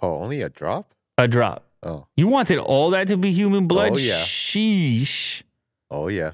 [0.00, 0.94] Oh, only a drop?
[1.18, 1.64] A drop.
[1.82, 2.06] Oh.
[2.16, 3.92] You wanted all that to be human blood?
[3.92, 4.22] Oh, yeah.
[4.22, 5.42] Sheesh.
[5.90, 6.32] Oh yeah.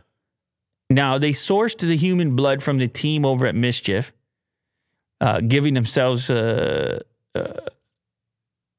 [0.90, 4.12] Now, they sourced the human blood from the team over at MSCHF,
[5.20, 7.00] uh, giving themselves, uh,
[7.34, 7.52] uh,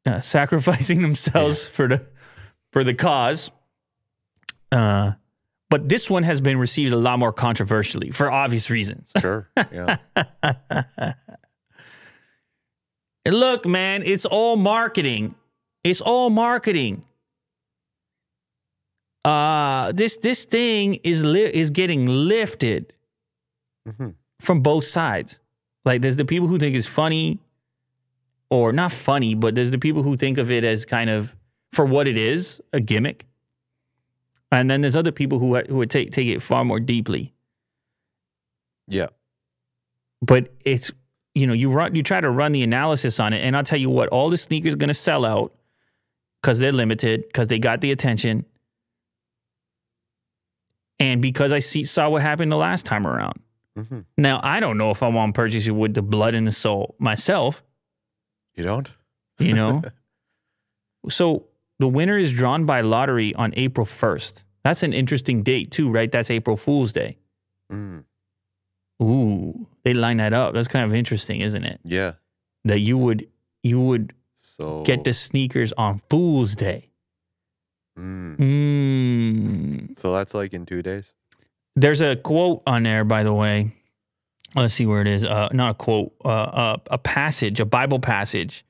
[0.06, 2.08] uh, sacrificing themselves for the
[2.72, 3.52] for the cause.
[4.72, 5.14] Uh,
[5.70, 9.12] but this one has been received a lot more controversially for obvious reasons.
[9.20, 9.48] Sure.
[9.72, 9.98] Yeah.
[13.26, 15.36] And look, man, it's all marketing.
[15.84, 17.04] It's all marketing.
[19.26, 22.94] Uh, this this thing is li- is getting lifted
[23.86, 24.10] hmm
[24.40, 25.38] from both sides.
[25.84, 27.40] Like there's the people who think it's funny
[28.50, 31.36] or not funny, but there's the people who think of it as kind of
[31.74, 33.26] for what it is, a gimmick.
[34.52, 37.34] And then there's other people who who would take take it far more deeply.
[38.88, 39.08] Yeah.
[40.22, 40.92] But it's
[41.36, 43.80] you know, you run you try to run the analysis on it and I'll tell
[43.80, 45.54] you what, all the sneakers going to sell out
[46.42, 48.46] cuz they're limited, cuz they got the attention.
[51.00, 53.40] And because I see saw what happened the last time around.
[53.78, 56.44] hmm Now, I don't know if I want to purchase it with the blood in
[56.44, 57.64] the soul myself,
[58.56, 58.92] You don't?
[59.38, 59.82] you know?
[61.10, 61.46] so
[61.80, 64.44] the winner is drawn by lottery on April 1st.
[64.64, 66.12] That's an interesting date, too, right?
[66.12, 67.18] That's April Fool's Day.
[67.72, 68.04] Mm.
[69.02, 70.54] Ooh, they line that up.
[70.54, 71.80] That's kind of interesting, isn't it?
[71.86, 72.14] Yeah.
[72.66, 73.28] That you would
[73.64, 76.90] you would So get the sneakers on Fool's Day.
[77.98, 78.38] Mm.
[78.38, 80.00] Mm.
[80.00, 81.14] So that's like in two days.
[81.76, 83.74] There's a quote on there, by the way.
[84.56, 85.24] Let's see where it is.
[85.24, 88.66] Uh, not a quote, uh, uh, a passage, a Bible passage.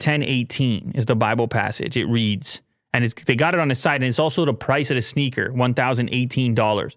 [0.00, 1.96] 1018 is the Bible passage.
[1.96, 2.60] It reads,
[2.92, 5.02] and it's, they got it on the side, and it's also the price of the
[5.02, 6.94] sneaker, $1,018.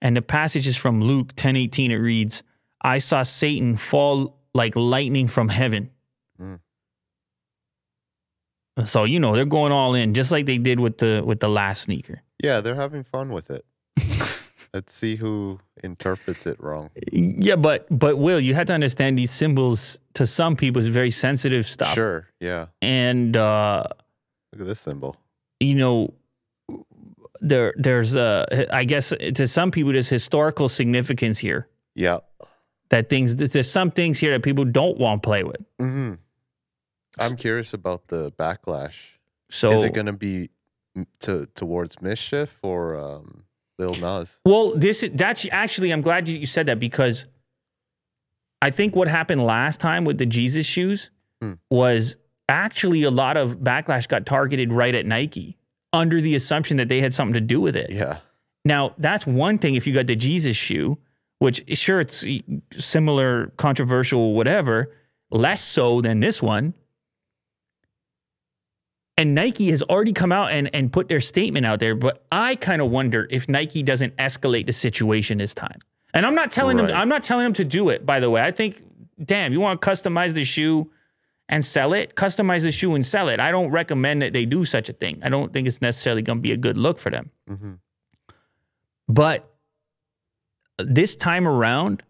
[0.00, 1.90] And the passage is from Luke 1018.
[1.90, 2.42] It reads,
[2.80, 5.90] I saw Satan fall like lightning from heaven.
[6.40, 6.60] Mm.
[8.84, 11.48] So you know they're going all in, just like they did with the with the
[11.48, 12.22] last sneaker.
[12.42, 13.64] Yeah, they're having fun with it.
[14.74, 16.90] Let's see who interprets it wrong.
[17.12, 21.10] Yeah, but but Will, you had to understand these symbols to some people is very
[21.10, 21.94] sensitive stuff.
[21.94, 22.26] Sure.
[22.40, 22.66] Yeah.
[22.82, 23.84] And uh,
[24.52, 25.16] Look at this symbol.
[25.60, 26.14] you know,
[27.40, 31.68] there there's uh I guess to some people there's historical significance here.
[31.94, 32.18] Yeah.
[32.90, 35.60] That things there's some things here that people don't want to play with.
[35.78, 36.14] hmm
[37.20, 38.94] I'm curious about the backlash.
[39.50, 40.50] So Is it going to be
[41.20, 43.44] to towards MSCHF or um,
[43.78, 44.38] Lil Nas?
[44.44, 47.26] Well, this is that's actually I'm glad you you said that because
[48.60, 51.10] I think what happened last time with the Jesus shoes
[51.40, 51.52] Hmm.
[51.70, 52.16] was
[52.48, 55.56] actually a lot of backlash got targeted right at Nike
[55.92, 57.92] under the assumption that they had something to do with it.
[57.92, 58.18] Yeah.
[58.64, 60.98] Now, that's one thing if you got the Jesus shoe,
[61.38, 62.24] which sure it's
[62.72, 64.92] similar, controversial, whatever,
[65.30, 66.74] less so than this one.
[69.18, 72.54] And Nike has already come out and, and put their statement out there, but I
[72.54, 75.80] kind of wonder if Nike doesn't escalate the situation this time.
[76.14, 76.86] And I'm not telling Right.
[76.86, 78.40] them I'm not telling them to do it, by the way.
[78.40, 78.82] I think,
[79.22, 80.90] damn, you want to customize the shoe
[81.48, 83.40] and sell it, customize the shoe and sell it.
[83.40, 85.18] I don't recommend that they do such a thing.
[85.22, 87.30] I don't think it's necessarily going to be a good look for them.
[87.48, 87.72] hmm
[89.08, 89.52] But
[90.78, 92.02] this time around,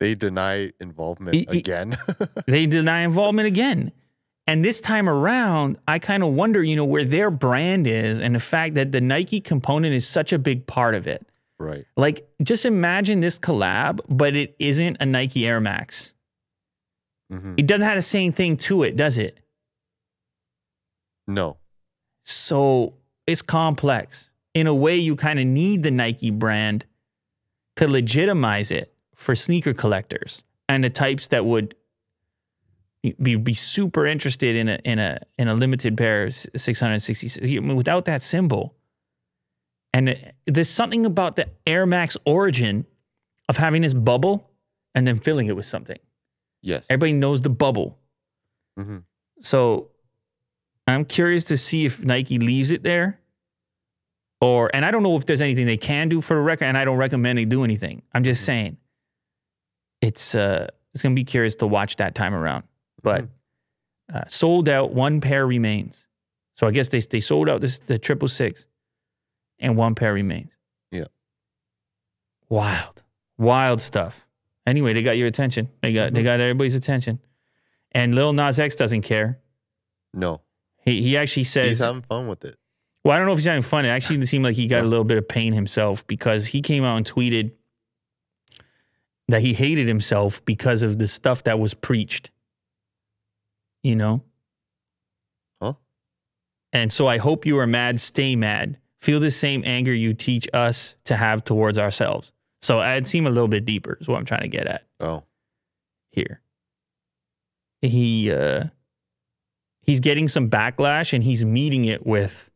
[0.00, 1.96] They deny involvement again.
[2.46, 3.92] they deny involvement again.
[4.48, 8.34] And this time around, I kind of wonder, you know, where their brand is and
[8.34, 11.24] the fact that the Nike component is such a big part of it.
[11.58, 11.84] right.
[11.96, 16.14] Like, just imagine this collab, but it isn't a Nike Air Max.
[17.30, 19.38] hmm It doesn't have the same thing to it, does it?
[21.26, 21.58] No.
[22.24, 22.94] So
[23.26, 24.30] it's complex.
[24.54, 26.86] In a way, you kind of need the Nike brand
[27.76, 31.74] to legitimize it for sneaker collectors and the types that would
[33.02, 37.38] be, be super interested in a in a in a limited pair of 666.
[37.42, 38.74] I mean, without that symbol,
[39.92, 42.86] and it- there's something about the Air Max origin
[43.48, 44.50] of having this bubble
[44.94, 45.98] and then filling it with something.
[46.62, 46.86] Yes.
[46.90, 47.98] Everybody knows the bubble.
[48.76, 48.98] hmm
[49.40, 49.90] So
[50.86, 53.20] I'm curious to see if Nike leaves it there.
[54.40, 56.76] Or and I don't know if there's anything they can do for the record, and
[56.78, 58.02] I don't recommend they do anything.
[58.12, 58.76] I'm just saying
[60.00, 62.64] it's uh it's gonna be curious to watch that time around.
[64.08, 66.06] But uh, sold out, one pair remains.
[66.56, 68.66] So I guess they they sold out this the triple six,
[69.58, 70.50] and one pair remains.
[70.90, 71.04] Yeah.
[72.48, 73.02] Wild,
[73.36, 74.26] wild stuff.
[74.66, 75.68] Anyway, they got your attention.
[75.82, 76.24] They got they Mhm.
[76.24, 77.20] got everybody's attention.
[77.92, 79.40] And Lil Nas X doesn't care.
[80.12, 80.42] No.
[80.84, 82.56] He he actually says, He's having fun with it.
[83.04, 83.84] well, I don't know if he's having fun.
[83.84, 86.84] It actually seemed like he got a little bit of pain himself because he came
[86.84, 87.52] out and tweeted
[89.28, 92.30] that he hated himself because of the stuff that was preached.
[93.82, 94.22] You know?
[95.62, 95.74] Huh?
[96.72, 98.78] And so I hope you are mad, stay mad.
[99.00, 102.32] Feel the same anger you teach us to have towards ourselves.
[102.60, 105.22] So I'd seem a little bit deeper, is what I'm trying to get at Oh.
[106.10, 106.40] here.
[107.82, 108.64] He uh
[109.82, 112.50] he's getting some backlash and he's meeting it with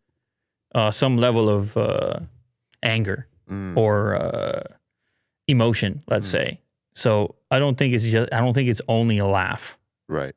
[0.74, 2.20] uh some level of uh
[2.82, 3.76] anger Mm.
[3.76, 4.62] or uh
[5.46, 6.30] emotion, let's Mm.
[6.32, 6.60] say.
[6.94, 9.78] So I don't think it's just I don't think it's only a laugh.
[10.08, 10.34] Right.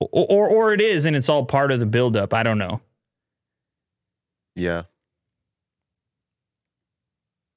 [0.00, 2.32] Or or, or it is and it's all part of the buildup.
[2.34, 2.80] I don't know.
[4.56, 4.84] Yeah.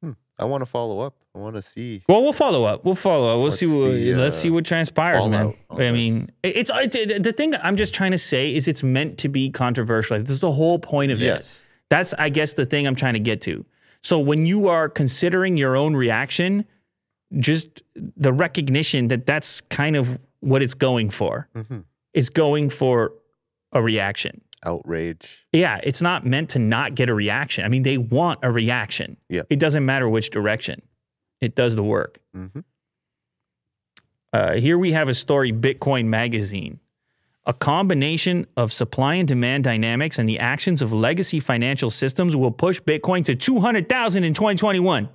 [0.02, 0.12] Hmm.
[0.38, 1.16] I want to follow up.
[1.36, 2.04] I want to see.
[2.08, 2.86] Well, we'll follow up.
[2.86, 3.42] We'll follow up.
[3.42, 5.54] We'll see what the, let's uh, see what transpires, man.
[5.72, 9.30] I mean, it's, it's the thing I'm just trying to say is it's meant to
[9.30, 10.20] be controversial.
[10.20, 11.26] This is the whole point of it.
[11.26, 11.64] Yes.
[11.90, 13.66] That's, I guess, the thing I'm trying to get to.
[14.02, 16.66] So when you are considering your own reaction,
[17.40, 21.48] just the recognition that that's kind of what it's going for.
[21.56, 21.80] hmm
[22.14, 23.14] It's going for
[23.72, 24.42] a reaction.
[24.66, 25.46] Outrage.
[25.52, 27.66] Yeah, it's not meant to not get a reaction.
[27.66, 29.18] I mean, they want a reaction.
[29.30, 29.42] Yeah.
[29.50, 30.82] It doesn't matter which direction.
[31.42, 32.20] It does the work.
[32.34, 32.48] hmm
[34.32, 36.80] Uh, here we have a story, Bitcoin Magazine.
[37.46, 42.52] A combination of supply and demand dynamics and the actions of legacy financial systems will
[42.52, 45.10] push Bitcoin to 200,000 in 2021.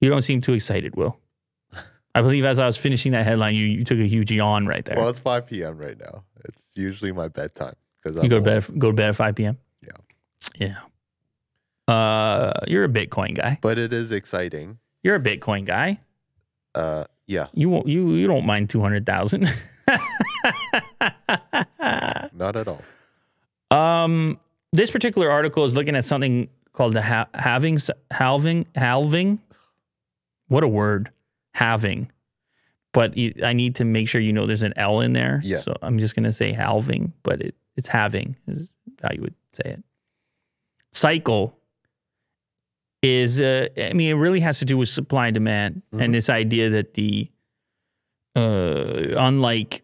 [0.00, 1.18] You don't seem too excited, Will.
[2.14, 4.84] I believe as I was finishing that headline, you, you took a huge yawn right
[4.84, 4.96] there.
[4.96, 5.76] Well, it's 5 p.m.
[5.78, 6.22] right now.
[6.44, 8.64] It's usually my bedtime because you go to bed.
[8.78, 9.56] Go to bed at five p.m.
[9.82, 10.78] Yeah.
[11.88, 11.92] Yeah.
[11.94, 13.58] Uh, you're a Bitcoin guy.
[13.60, 14.78] But it is exciting.
[15.02, 16.00] You're a Bitcoin guy.
[16.74, 17.88] Uh, yeah, You won't.
[17.88, 19.48] You you don't mind two hundred thousand.
[22.32, 22.82] not at all.
[23.70, 24.38] Um,
[24.72, 27.78] this particular article is looking at something called the ha- halving,
[28.10, 29.40] halving, halving.
[30.48, 31.10] What a word,
[31.54, 32.10] halving.
[32.92, 35.40] But I need to make sure you know there's an L in there.
[35.42, 35.58] Yeah.
[35.58, 38.70] So I'm just gonna say halving, but it, it's having is
[39.02, 39.82] how you would say it.
[40.92, 41.58] Cycle
[43.02, 46.02] is, uh, I mean, it really has to do with supply and demand, Mhm.
[46.04, 47.30] and this idea that the,
[48.36, 49.82] uh, unlike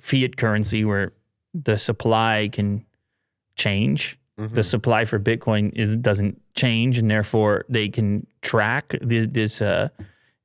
[0.00, 1.12] fiat currency where
[1.54, 2.84] the supply can
[3.56, 4.18] change.
[4.38, 4.54] Mhm.
[4.54, 9.88] The supply for Bitcoin is doesn't change, and therefore they can track the, this uh,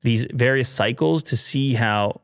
[0.03, 2.21] these various cycles to see how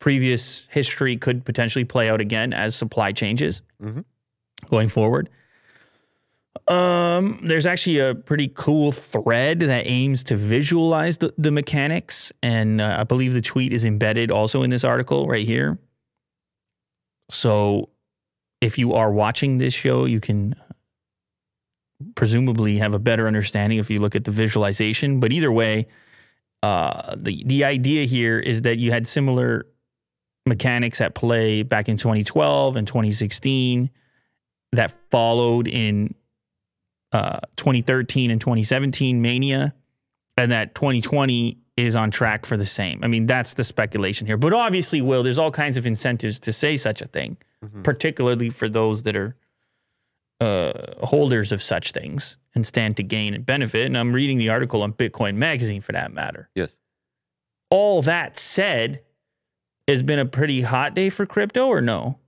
[0.00, 4.04] previous history could potentially play out again as supply changes Mhm.
[4.70, 5.30] going forward.
[6.68, 12.80] Um, there's actually a pretty cool thread that aims to visualize the, the mechanics, and
[12.80, 15.78] uh, I believe the tweet is embedded also in this article right here.
[17.30, 17.88] So,
[18.64, 20.54] if you are watching this show, you can
[22.14, 25.20] presumably have a better understanding if you look at the visualization.
[25.20, 25.86] But either way,
[26.62, 29.66] uh, the the idea here is that you had similar
[30.46, 33.90] mechanics at play back in 2012 and 2016
[34.72, 36.14] that followed in
[37.12, 39.74] uh, 2013 and 2017 mania,
[40.38, 43.04] and that 2020 is on track for the same.
[43.04, 44.38] I mean, that's the speculation here.
[44.38, 47.82] But obviously, Will, there's all kinds of incentives to say such a thing, Mhm.
[47.84, 49.36] particularly for those that are
[50.40, 50.72] uh,
[51.06, 53.86] holders of such things and stand to gain and benefit.
[53.86, 56.50] And I'm reading the article on Bitcoin Magazine for that matter.
[56.54, 56.76] Yes.
[57.70, 59.00] All that said,
[59.88, 62.18] has been a pretty hot day for crypto or no?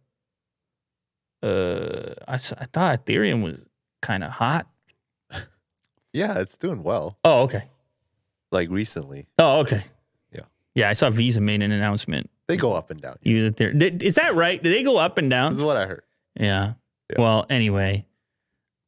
[1.43, 3.57] Uh, I, I thought Ethereum was
[4.03, 4.66] kind of hot.
[6.12, 7.18] Yeah, it's doing well.
[7.24, 7.64] Oh, okay.
[8.51, 9.82] Like recently, Oh, okay.
[10.32, 10.43] Yeah.
[10.74, 12.30] Yeah, I saw Visa made an announcement.
[12.49, 13.17] They go up and down.
[13.23, 14.63] They're is that right?
[14.63, 15.53] Do they go up and down?
[15.53, 16.03] This is what I heard.
[16.39, 16.75] Yeah.
[17.11, 17.21] Yeah.
[17.21, 18.07] Well, anyway,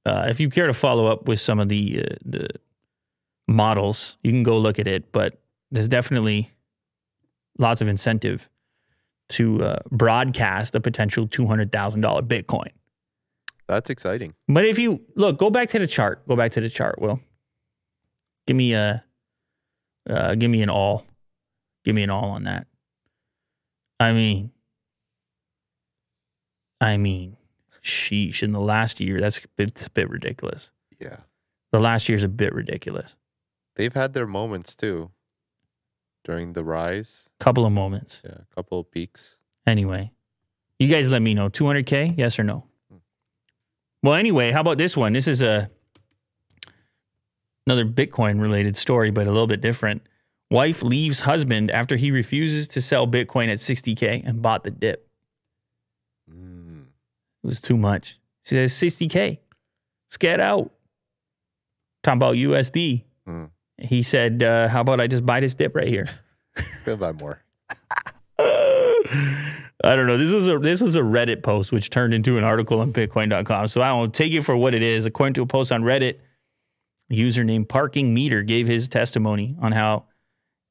[0.07, 2.49] uh, if you care to follow up with some of the uh, the
[3.47, 5.13] models, you can go look at it.
[5.13, 5.41] But
[5.71, 6.51] there's definitely
[7.59, 8.49] lots of incentive
[9.31, 12.71] to uh, broadcast a potential two hundred thousand dollar Bitcoin.
[13.67, 14.35] That's exciting.
[14.47, 16.27] But if you look, go back to the chart.
[16.27, 17.01] Go back to the chart.
[17.01, 17.21] Will
[18.47, 19.05] give me a
[20.09, 21.05] uh, give me an all.
[21.85, 22.68] Give me an all on that.
[24.01, 24.53] I mean,
[26.81, 27.37] I mean,
[27.83, 28.43] sheesh.
[28.43, 30.71] In the last year, that's it's a bit ridiculous.
[31.01, 31.19] Yeah,
[31.73, 33.15] The last year's a bit ridiculous.
[33.77, 35.11] they've had their moments too
[36.25, 37.29] during the rise.
[37.39, 38.23] Couple of moments.
[38.25, 39.39] Yeah, a couple of peaks.
[39.67, 40.11] Anyway,
[40.79, 41.47] you guys let me know.
[41.49, 42.65] 200K, yes or no?
[42.91, 42.97] Hmm.
[44.03, 45.13] Well, anyway, how about this one?
[45.13, 45.71] This is a
[47.67, 50.03] another Bitcoin related story, but a little bit different.
[50.51, 55.09] Wife leaves husband after he refuses to sell Bitcoin at 60K and bought the dip.
[56.31, 56.87] Mm.
[57.43, 58.19] It was too much.
[58.45, 59.39] She says 60K.
[60.07, 60.73] Let's get out.
[62.03, 63.05] Talking about USD.
[63.29, 63.51] Mm.
[63.77, 66.09] He said, uh, How about I just buy this dip right here?
[66.85, 67.43] Gonna buy more.
[69.85, 70.19] I don't know.
[70.19, 73.69] This was a this was a Reddit post which turned into an article on Bitcoin.com.
[73.69, 75.07] So I won't take it for what it is.
[75.07, 76.19] According to a post on Reddit,
[77.11, 80.07] a user named Parking Meter gave his testimony on how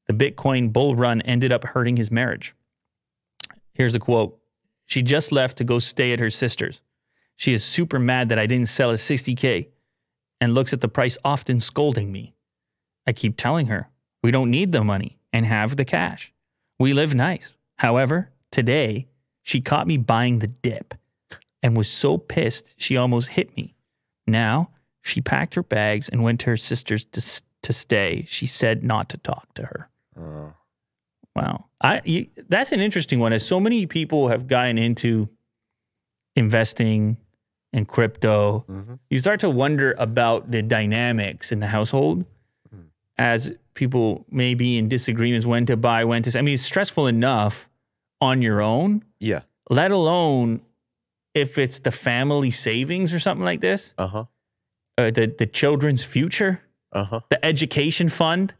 [0.08, 2.54] the Bitcoin bull run ended up hurting his marriage.
[3.74, 4.38] Here's a quote:
[4.86, 6.82] She just left to go stay at her sister's.
[7.36, 9.68] She is super mad that I didn't sell at 60k,
[10.40, 12.34] and looks at the price often, scolding me.
[13.06, 13.90] I keep telling her
[14.22, 16.32] we don't need the money and have the cash.
[16.78, 17.54] We live nice.
[17.76, 19.06] However, today
[19.42, 20.94] she caught me buying the dip
[21.62, 23.74] and was so pissed she almost hit me.
[24.26, 24.70] Now
[25.02, 28.26] she packed her bags and went to her sister's to, to stay.
[28.28, 29.88] She said not to talk to her.
[30.18, 30.52] Uh,
[31.36, 31.66] Wow.
[31.80, 33.32] I you, that's an interesting one.
[33.32, 35.28] As so many people have gotten into
[36.36, 37.16] investing
[37.72, 38.98] in crypto, mhm.
[39.10, 42.24] you start to wonder about the dynamics in the household
[42.74, 42.86] Mhm.
[43.18, 46.36] as people may be in disagreements when to buy, when to.
[46.38, 47.68] I mean, it's stressful enough
[48.20, 49.42] on your own, Yeah.
[49.70, 50.62] let alone
[51.34, 54.24] if it's the family savings or something like this, Uh huh.
[54.96, 57.20] uh, the the children's future, Uh huh.
[57.28, 58.54] the education fund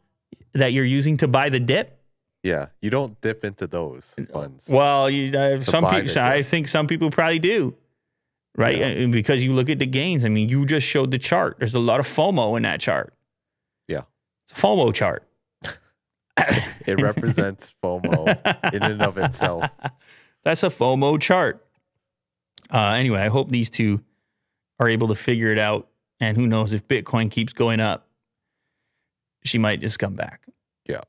[0.55, 1.99] that you're using to buy the dip.
[2.43, 4.69] Yeah, you don't dip into those uh, funds.
[4.69, 7.75] Well, you, uh, some people, I think some people probably do,
[8.57, 8.79] right?
[8.79, 9.07] Yeah.
[9.07, 10.25] Because you look at the gains.
[10.25, 11.57] I mean, you just showed the chart.
[11.59, 13.13] There's a lot of FOMO in that chart.
[13.89, 14.03] Yeah,
[14.49, 15.25] it's a FOMO chart.
[16.87, 19.69] it represents FOMO in and of itself.
[20.45, 21.65] That's a FOMO chart.
[22.73, 24.03] Uh, anyway, I hope these two
[24.79, 25.89] are able to figure it out.
[26.21, 28.08] And who knows if Bitcoin keeps going up
[29.49, 30.43] she might just come back.
[30.87, 31.03] Yeah.